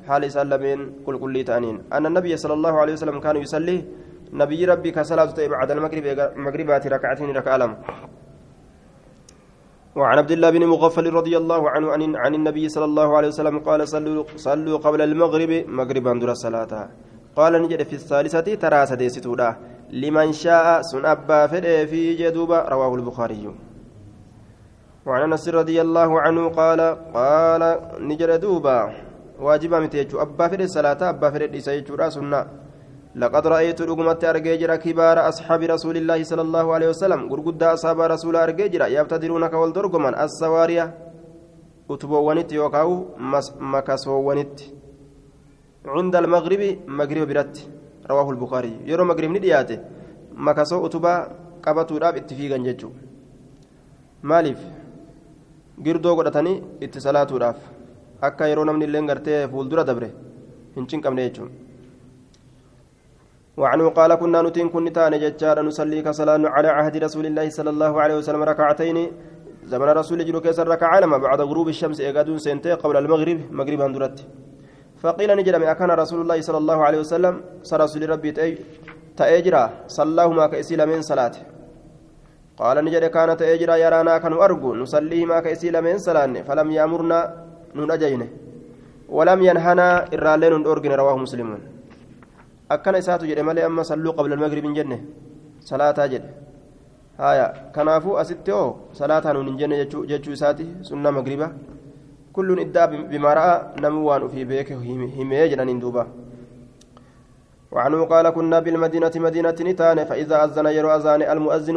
حال 0.08 0.32
سلمين 0.32 0.80
كل 1.06 1.18
كل 1.18 1.44
تأنين. 1.44 1.76
أن 1.92 2.06
النبي 2.06 2.36
صلى 2.36 2.54
الله 2.58 2.74
عليه 2.80 2.92
وسلم 2.92 3.20
كان 3.20 3.36
يصلي 3.36 3.84
نبي 4.32 4.64
ربي 4.64 4.90
كصلاة 4.90 5.36
بعد 5.36 5.70
المغرب 5.70 6.06
مغربات 6.36 6.86
ركعتين 6.86 7.28
ركعة 7.36 7.56
لم. 7.56 7.72
وعن 9.96 10.18
عبد 10.18 10.30
الله 10.30 10.50
بن 10.50 10.62
مغفل 10.66 11.06
رضي 11.12 11.36
الله 11.36 11.70
عنه 11.70 11.86
عن, 11.92 12.16
عن 12.16 12.32
النبي 12.34 12.68
صلى 12.68 12.84
الله 12.84 13.16
عليه 13.16 13.28
وسلم 13.28 13.58
قال 13.58 13.88
صلوا 13.88 14.24
صلوا 14.36 14.78
قبل 14.78 15.00
المغرب 15.02 15.52
مغربا 15.68 16.12
دون 16.20 16.30
الصلاة. 16.30 16.72
قال 17.36 17.52
نجد 17.62 17.82
في 17.82 17.92
الثالثة 17.92 18.54
ترى 18.54 18.86
سديستودا 18.86 19.56
لمن 19.90 20.32
شاء 20.32 20.82
سن 20.82 21.04
أبا 21.04 21.46
في 21.90 22.14
جدوبا 22.20 22.58
رواه 22.68 22.94
البخاري. 22.94 23.44
وعن 25.06 25.22
أنس 25.22 25.48
رضي 25.48 25.80
الله 25.80 26.20
عنه 26.20 26.48
قال 26.48 26.80
قال 27.14 27.62
نجد 28.00 28.40
دوبا 28.40 29.05
واجبا 29.40 29.80
متيجو 29.80 30.22
أبا 30.22 30.48
فرد 30.48 30.60
الصلاة 30.60 31.00
أبا 31.10 31.30
فرد 31.30 31.54
إسايجو 31.54 31.96
سنة 32.08 32.40
لقد 33.20 33.46
رأيت 33.46 33.80
رقمت 33.82 34.24
أرجيجر 34.24 34.76
كبار 34.76 35.16
أصحاب 35.28 35.60
رسول 35.74 35.96
الله 35.96 36.18
صلى 36.30 36.42
الله 36.46 36.66
عليه 36.74 36.88
وسلم 36.92 37.20
قرقد 37.30 37.62
أصحاب 37.62 38.00
رسول 38.00 38.36
أرجيجر 38.36 38.82
يبتدرونك 38.96 39.52
والدرقمان 39.60 40.14
السوارية 40.24 40.84
أتبوانت 41.90 42.52
يوكاو 42.52 42.90
مكسوانت 43.72 44.56
عند 45.94 46.14
المغرب 46.22 46.62
مغرب 46.98 47.28
برت 47.28 47.56
رواه 48.10 48.30
البخاري 48.30 48.74
يرو 48.90 49.04
مغرب 49.10 49.30
ندياته 49.36 49.78
مكسو 50.46 50.86
أتبا 50.86 51.14
qabatuudhaaf 51.66 52.16
itti 52.20 52.36
fiigan 52.38 52.64
jechuudha 52.66 53.00
maaliif? 54.22 54.60
Girdoo 55.84 56.14
godhatanii 56.18 56.62
itti 56.86 57.00
salaatuudhaaf. 57.06 57.75
Akka 58.22 58.48
yeroo 58.48 58.64
namni 58.64 58.84
illee 58.84 59.06
gartee 59.06 59.46
fuuldura 59.48 59.84
dabre 59.84 60.10
hin 60.76 60.86
cinqabne 60.86 61.22
jechuun. 61.28 61.50
وعنه 63.56 63.88
قال 63.88 64.14
كنا 64.14 64.42
نتين 64.42 64.68
كن 64.68 64.92
تان 64.92 65.16
ججار 65.16 65.62
نصلي 65.62 66.02
كصلاة 66.02 66.44
على 66.44 66.68
عهد 66.68 66.96
رسول 66.96 67.26
الله 67.26 67.48
صلى 67.48 67.70
الله 67.70 67.92
عليه 68.02 68.16
وسلم 68.20 68.42
ركعتين. 68.42 68.98
زمن 69.64 69.88
رسول 69.88 70.24
جلو 70.24 70.40
كيسر 70.40 70.68
ركعة 70.68 71.00
لما 71.00 71.18
بعد 71.18 71.40
غروب 71.40 71.68
الشمس 71.68 72.00
إيقادون 72.00 72.38
سنتي 72.38 72.72
قبل 72.72 72.96
المغرب 72.96 73.38
مغرب 73.50 73.80
هندرت 73.80 74.16
فقيل 75.02 75.36
نجد 75.36 75.54
أكان 75.54 75.90
رسول 75.90 76.20
الله 76.20 76.40
صلى 76.40 76.58
الله 76.58 76.78
عليه 76.84 76.98
وسلم 77.00 77.34
سرسول 77.62 78.10
ربي 78.10 78.30
تأجرا 79.16 79.64
صلاهما 79.88 80.46
كإسيل 80.46 80.86
من 80.86 81.02
صلاة. 81.02 81.34
قال 82.60 82.76
نجد 82.84 83.04
كان 83.04 83.36
تأجرا 83.36 83.74
يرانا 83.76 84.18
كانوا 84.18 84.44
أرجو 84.44 84.74
نصليهما 84.74 85.40
كإسيل 85.40 85.74
من 85.82 85.98
صلاة 85.98 86.42
فلم 86.44 86.70
يأمرنا 86.70 87.45
nun 87.76 87.90
ajayne 87.90 88.28
ولم 89.08 89.40
ينهنا 89.42 89.88
إرالين 90.14 90.66
أورجن 90.66 90.92
رواه 90.92 91.16
مسلم 91.16 91.48
أكن 92.70 92.94
إساتو 92.94 93.26
جد 93.26 93.38
مالي 93.38 93.66
أما 93.66 93.82
صلوا 93.82 94.12
قبل 94.18 94.32
المغرب 94.32 94.66
جنة 94.74 94.98
صلاة 95.60 95.98
جد 96.12 96.24
هايا 97.22 97.46
كنافو 97.74 98.18
أستيو 98.18 98.76
صلاة 99.00 99.24
نون 99.32 99.56
جنة 99.56 99.86
جتشو 99.86 100.32
إساتي 100.32 100.66
سنة 100.88 101.10
مغربة 101.10 101.48
كل 102.34 102.48
إدى 102.60 102.82
بما 103.10 103.30
رأى 103.38 103.54
نموان 103.82 104.22
في 104.28 104.44
بيك 104.44 104.72
همي 105.18 105.48
جنان 105.50 105.78
دوبا 105.78 106.04
وعنه 107.72 108.00
قال 108.12 108.26
كنا 108.30 108.58
بالمدينة 108.64 109.14
مدينة 109.26 109.58
نتان 109.68 109.98
فإذا 110.04 110.36
أذن 110.44 110.66
يرو 110.76 110.90
أذان 110.96 111.22
المؤذن 111.22 111.76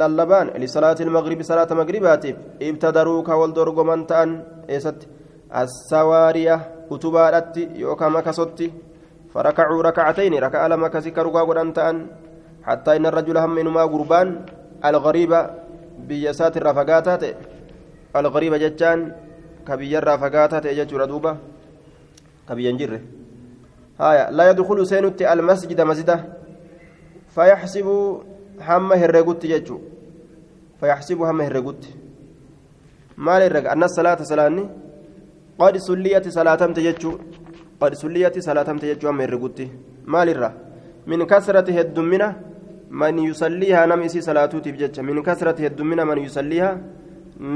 للبان 0.00 0.46
لصلاة 0.62 0.98
المغرب 1.06 1.38
صلاة 1.50 1.70
مغربات 1.80 2.24
ابتدروك 2.68 3.28
والدرق 3.40 3.78
من 3.88 4.00
تان 4.10 4.28
إيست 4.70 5.00
السوارية 5.54 6.86
أتبارت 6.92 7.56
يوكا 7.56 8.08
مكسوتي 8.08 8.72
فركعوا 9.34 9.82
ركعتين 9.82 10.34
ركع 10.34 10.66
لما 10.66 10.88
كسك 10.88 11.18
رقا 11.18 11.42
ودانتان 11.42 12.06
حتى 12.62 12.96
إن 12.96 13.06
الرجل 13.06 13.36
هم 13.38 13.54
منهما 13.54 13.82
قربان 13.82 14.28
الغريبة 14.84 15.50
بيسات 15.98 16.56
الرفقاتات 16.56 17.22
الغريبة 18.16 18.56
جتان 18.56 19.12
كبيا 19.66 19.98
الرفقاتات 19.98 20.64
يجتر 20.64 21.04
دوبة 21.04 21.36
كبيا 22.48 22.72
جره 22.72 23.00
هايا 24.00 24.30
لا 24.30 24.50
يدخل 24.50 24.86
سينت 24.86 25.22
المسجد 25.22 25.80
مسجدا 25.80 26.16
فيحسب 27.34 27.86
هم 28.68 28.92
هرقوت 28.92 29.44
يجو 29.44 29.78
فيحسب 30.80 31.22
هم 31.22 31.40
هرقوت 31.40 31.82
ما 33.16 33.38
للرق 33.40 33.70
أن 33.70 33.82
الصلاة 33.82 34.22
صلاني 34.22 34.64
قد 35.60 35.74
سليت 35.88 36.26
صلاتم 36.38 36.70
تججو 36.76 37.12
قد 37.80 37.92
سليت 38.02 38.34
صلاتم 38.48 38.76
تججو 38.82 39.06
هم 39.10 39.20
هرقوت 39.24 39.58
ما 40.12 40.20
للرق 40.26 40.54
من 41.10 41.20
كثرة 41.32 41.68
الدمنة 41.84 42.28
من 43.00 43.14
يصليها 43.28 43.80
نم 43.90 44.00
إسي 44.08 44.20
صلاته 44.28 44.58
تبجج 44.66 44.96
من 45.08 45.16
كثرة 45.28 45.58
الدمنة 45.70 46.02
من 46.10 46.18
يصليها 46.26 46.70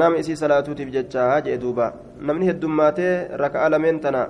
نم 0.00 0.12
إسي 0.20 0.34
صلاته 0.42 0.72
تبجج 0.78 1.16
هاجئ 1.16 1.56
دوبا 1.62 1.86
نمني 2.26 2.50
الدماتي 2.54 3.08
ركع 3.42 3.62
لمن 3.72 4.00
تنا 4.04 4.22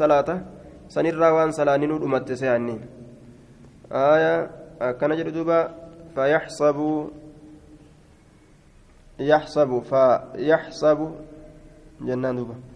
صلاته 0.00 0.36
waan 0.92 1.52
salaaninuu 1.52 1.98
dhumatte 2.02 2.36
se'anni 2.36 2.76
aya 3.90 4.32
akkana 4.88 5.16
jedhu 5.16 5.32
duuba 5.32 5.58
fayaxsabu 6.14 6.88
yaxsabu 9.18 9.80
fayaxsabu 9.90 11.06
jennaan 12.04 12.36
duuba. 12.36 12.71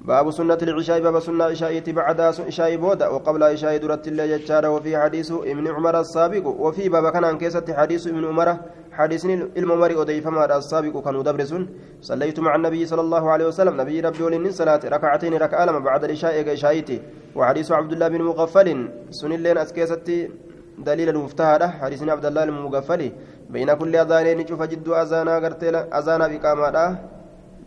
باب 0.00 0.30
سنة 0.30 0.58
العشاء 0.62 1.00
باب 1.00 1.20
سنة 1.20 1.44
عشاء 1.44 1.80
بعد 1.92 2.20
عشاء 2.20 2.76
بودا 2.76 3.08
وقبل 3.08 3.42
عشاء 3.42 3.76
درت 3.76 4.08
الله 4.08 4.26
جتشارا 4.36 4.68
وفي 4.68 4.98
حديث 4.98 5.30
ابن 5.32 5.68
عمر 5.68 6.00
السابق 6.00 6.46
وفي 6.46 6.88
باب 6.88 7.12
كان 7.12 7.24
انكست 7.24 7.70
حديث 7.70 8.06
ابن 8.06 8.24
عمر 8.24 8.56
حديث 8.92 9.24
الممر 9.60 10.02
أضيف 10.02 10.26
ما 10.26 10.56
السابق 10.56 11.04
كانوا 11.04 11.22
دبرسون 11.22 11.68
صليت 12.00 12.40
مع 12.40 12.54
النبي 12.54 12.86
صلى 12.86 13.00
الله 13.00 13.30
عليه 13.30 13.46
وسلم 13.46 13.80
نبي 13.80 14.00
ربي 14.00 14.22
ولن 14.22 14.50
صلاة 14.50 14.80
ركعتين 14.84 15.34
ركعة 15.34 15.64
لما 15.64 15.78
بعد 15.78 16.04
العشاء 16.04 16.50
عشاءتي 16.50 17.02
وحديث 17.36 17.72
عبد 17.72 17.92
الله 17.92 18.08
بن 18.08 18.22
مغفل 18.22 18.88
سن 19.10 19.32
اللين 19.32 19.58
أسكيستي 19.58 20.30
دليل 20.78 21.08
المفتاح 21.08 21.80
حديث 21.82 22.02
عبد 22.02 22.26
الله 22.26 22.42
المغفل 22.44 23.12
بين 23.50 23.74
كل 23.74 23.96
أذانين 23.96 24.46
شوف 24.46 24.62
جد 24.62 24.88
أذانا 24.88 25.34
قرتلا 25.44 25.98
أذانا 25.98 26.26
بقامة 26.28 26.98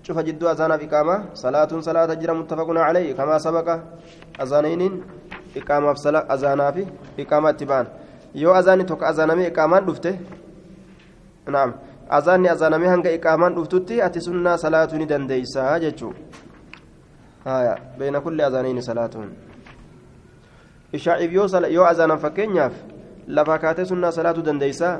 شوف 0.03 0.17
جد 0.19 0.43
أذانا 0.43 0.75
بقامة 0.81 1.15
صلاة 1.33 1.71
صلاة 1.79 2.13
جرى 2.13 2.33
متفق 2.33 2.69
عليه 2.87 3.13
كما 3.13 3.37
سبق 3.37 3.67
أذانين 4.41 5.03
إقامة 5.57 5.93
صلاة 5.93 6.25
أذانا 6.33 6.71
في 6.71 6.83
إقامة 7.19 7.51
تبان 7.51 7.85
yoo 8.33 8.53
azaanni 8.53 8.85
tokko 8.85 9.05
azaanamee 9.05 9.47
iqaamaan 9.47 9.85
dhufte 9.85 10.11
naam 11.55 11.73
azaanni 12.17 12.49
azaanamee 12.49 12.87
hanga 12.87 13.11
iqaamaan 13.11 13.55
dhuftutti 13.55 14.01
ati 14.01 14.21
sunnaa 14.21 14.57
salaatuu 14.57 14.97
ni 14.97 15.05
dandeeysaa 15.05 15.79
jechuu 15.83 16.13
haya 17.45 17.77
beena 17.97 18.21
kulli 18.21 18.43
azaaniini 18.43 18.83
salaatuun 18.89 19.33
ishaa'iif 20.93 21.33
yoo 21.33 21.85
azaanan 21.85 22.19
fakkeenyaaf 22.19 22.73
lafa 23.27 23.59
kaatee 23.59 23.85
sunnaa 23.85 24.11
salaatuu 24.11 24.45
dandeeysaa 24.45 24.95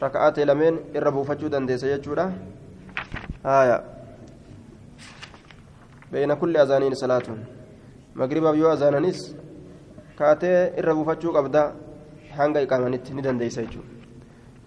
raka'aatee 0.00 0.44
lameen 0.44 0.78
irra 0.94 1.12
buufachuu 1.12 1.48
dandeessa 1.48 1.86
jechuudha 1.86 2.24
haya 2.24 2.61
beena 6.12 6.36
kulli 6.36 6.58
azaaniini 6.58 6.96
salaatuun 6.96 7.40
magribaaf 8.14 8.56
yoo 8.56 8.70
azaananis 8.70 9.34
kaatee 10.18 10.58
irra 10.78 10.94
buufachuu 10.94 11.32
qabda 11.32 11.62
hanga 12.38 12.60
iqaamanitti 12.62 13.14
ni 13.14 13.22
dandeeysa 13.22 13.62
jechuudha 13.62 13.90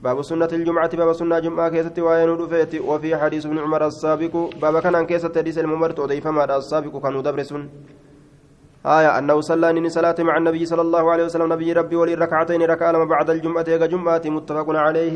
باب 0.05 0.21
سنة 0.21 0.51
الجمعة 0.53 0.95
باب 0.97 1.13
سنة 1.13 1.39
جمعة 1.39 1.69
كيست 1.69 1.99
وين 1.99 2.29
رفيت 2.29 2.73
وفي 2.81 3.15
حديث 3.17 3.45
ابن 3.45 3.57
عمر 3.57 3.87
السابق. 3.87 4.35
باب 4.61 4.79
كان 4.79 5.05
كيست 5.05 5.37
حديث 5.37 5.57
الممرت 5.57 5.99
وضيف 5.99 6.27
ما 6.27 6.57
السابق 6.57 6.93
كانوا 7.01 7.21
دبرسون. 7.21 7.69
آية 8.85 9.17
أنه 9.17 9.41
صلى 9.41 9.73
نين 9.73 9.89
صلاة 9.89 10.15
مع 10.19 10.37
النبي 10.37 10.65
صلى 10.65 10.81
الله 10.81 11.11
عليه 11.11 11.25
وسلم. 11.25 11.53
نبي 11.53 11.73
ربي 11.73 11.95
ولي 11.95 12.13
ركعتين 12.13 12.61
ركع 12.61 12.91
لما 12.91 13.05
بعد 13.05 13.29
الجمعة. 13.29 13.65
يا 13.67 13.87
جمعة 13.87 14.21
متفق 14.25 14.67
عليه. 14.69 15.15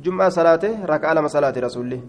جمعة 0.00 0.28
صلاته 0.28 0.72
ركع 0.86 1.12
لما 1.12 1.28
صلاة 1.28 1.56
رسوله. 1.66 2.00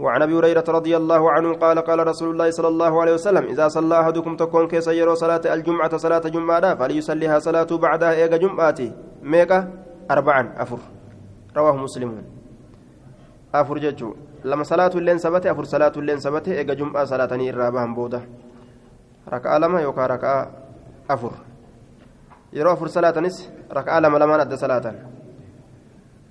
وعن 0.00 0.22
أبي 0.22 0.34
هريرة 0.34 0.64
رضي 0.68 0.96
الله 0.96 1.30
عنه 1.30 1.54
قال 1.54 1.78
قال 1.78 2.06
رسول 2.06 2.30
الله 2.30 2.50
صلى 2.50 2.68
الله 2.68 3.00
عليه 3.00 3.12
وسلم 3.12 3.44
إذا 3.44 3.68
صلى 3.68 4.00
أحدكم 4.00 4.36
تكون 4.36 4.68
كيس 4.68 4.88
يرو 4.88 5.14
صلاة 5.14 5.40
الجمعة 5.54 5.96
صلاة 5.96 6.18
جمعة 6.18 6.74
فليصليها 6.74 7.38
صلاة 7.38 7.70
بعدها 7.70 8.12
ايجا 8.12 8.36
جمعة. 8.36 8.80
ميكا؟ 9.22 9.58
اربعا 10.10 10.54
أفر. 10.56 10.78
رواه 11.56 11.76
مسلم. 11.76 12.22
أفر 13.54 13.78
ججو. 13.78 14.14
لما 14.44 14.62
صلاة 14.62 14.90
اللين 14.94 15.18
سبته 15.18 15.50
أفر 15.50 15.64
صلاة 15.64 15.92
اللين 15.96 16.18
سبته 16.18 16.52
إيجا 16.52 16.74
جمعة 16.74 17.04
صلاة 17.04 17.30
الرابعة 17.34 17.94
بودة 17.94 18.20
ركعة 19.28 19.58
لما 19.58 19.80
يوكا 19.80 20.06
ركعة 20.06 20.50
أفر. 21.10 21.32
يرو 22.52 22.72
أفر 22.72 22.86
صلاة 22.86 23.20
نس 23.20 23.50
ركعة 23.72 24.00
لما 24.00 24.18
لما 24.18 24.44
ندى 24.44 24.56
صلاة. 24.56 25.13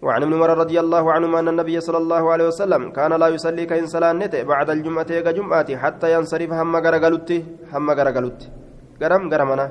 وعن 0.04 0.22
ابن 0.24 0.34
عمر 0.34 0.52
رضي 0.64 0.78
الله 0.80 1.04
عنهما 1.16 1.40
أن 1.40 1.48
النبي 1.48 1.80
صلى 1.80 1.98
الله 2.04 2.24
عليه 2.32 2.48
وسلم 2.52 2.92
كان 2.92 3.14
لا 3.22 3.28
يصلي 3.28 3.66
كإن 3.66 3.86
صلاة 3.88 4.44
بعد 4.52 4.70
الجمعة 4.70 5.10
إيجا 5.10 5.32
جمعة 5.32 5.70
حتى 5.84 6.08
ينصرف 6.14 6.50
هم 6.60 6.76
غرغلت 6.76 7.30
هم 7.74 7.88
غرغلت 7.98 8.42
غرم 9.02 9.24
غرمنا. 9.34 9.66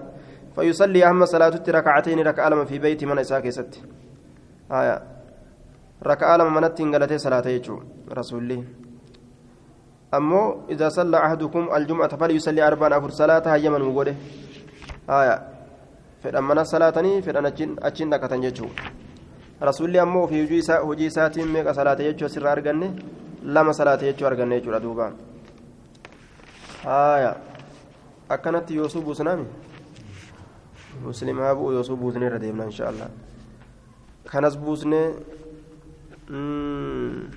فيصلي 0.57 1.01
أهم 1.07 1.25
صلاة 1.25 1.64
ركعتين 1.68 2.18
ركعة 2.29 2.49
لما 2.49 2.64
في 2.64 2.79
بيت 2.79 3.05
من 3.05 3.18
إساك 3.18 3.49
ست 3.49 3.75
آية. 4.73 4.97
ركعة 6.11 6.37
لما 6.37 6.61
منت 6.61 6.81
انقلت 6.81 7.12
صلاة 7.12 7.47
يجو. 7.49 7.77
رسولي 8.18 8.64
أمو 10.14 10.42
إذا 10.73 10.88
صلى 10.88 11.16
أحدكم 11.16 11.62
الجمعة 11.77 12.12
فليصلي 12.16 12.61
أربعا 12.68 12.99
أفر 12.99 13.11
صلاة 13.11 13.45
هيما 13.55 13.79
وقوله 13.85 14.16
آية. 15.11 15.37
فلما 16.23 16.62
صلاتني 16.62 17.23
فلأن 17.23 17.47
أجن 17.88 18.09
نكتن 18.09 18.42
يجو. 18.42 18.66
رسولي 18.68 19.02
أمو 20.03 20.27
في 20.27 20.44
هجي 20.44 21.11
ساتين 21.11 21.48
ميقا 21.48 21.72
صلاة 21.72 22.01
يجو 22.01 22.29
سر 22.29 22.53
أرغني 22.53 22.88
لما 23.42 23.72
صلاة 23.72 24.03
يجو 24.03 24.27
أرغني 24.27 24.57
يجو 24.57 24.70
ردوبا 24.70 25.07
آية 26.87 27.37
أكنت 28.31 28.70
يوسف 28.70 29.03
بوسنامي 29.05 29.46
مسلم 31.05 31.40
أبو 31.40 31.72
يوسف 31.72 31.94
بوسني 31.94 32.29
رديمنا 32.29 32.64
إن 32.64 32.70
شاء 32.70 32.90
الله 32.90 33.09
كنس 34.33 34.55
بوسني 34.57 35.03
Mm. 36.33 37.29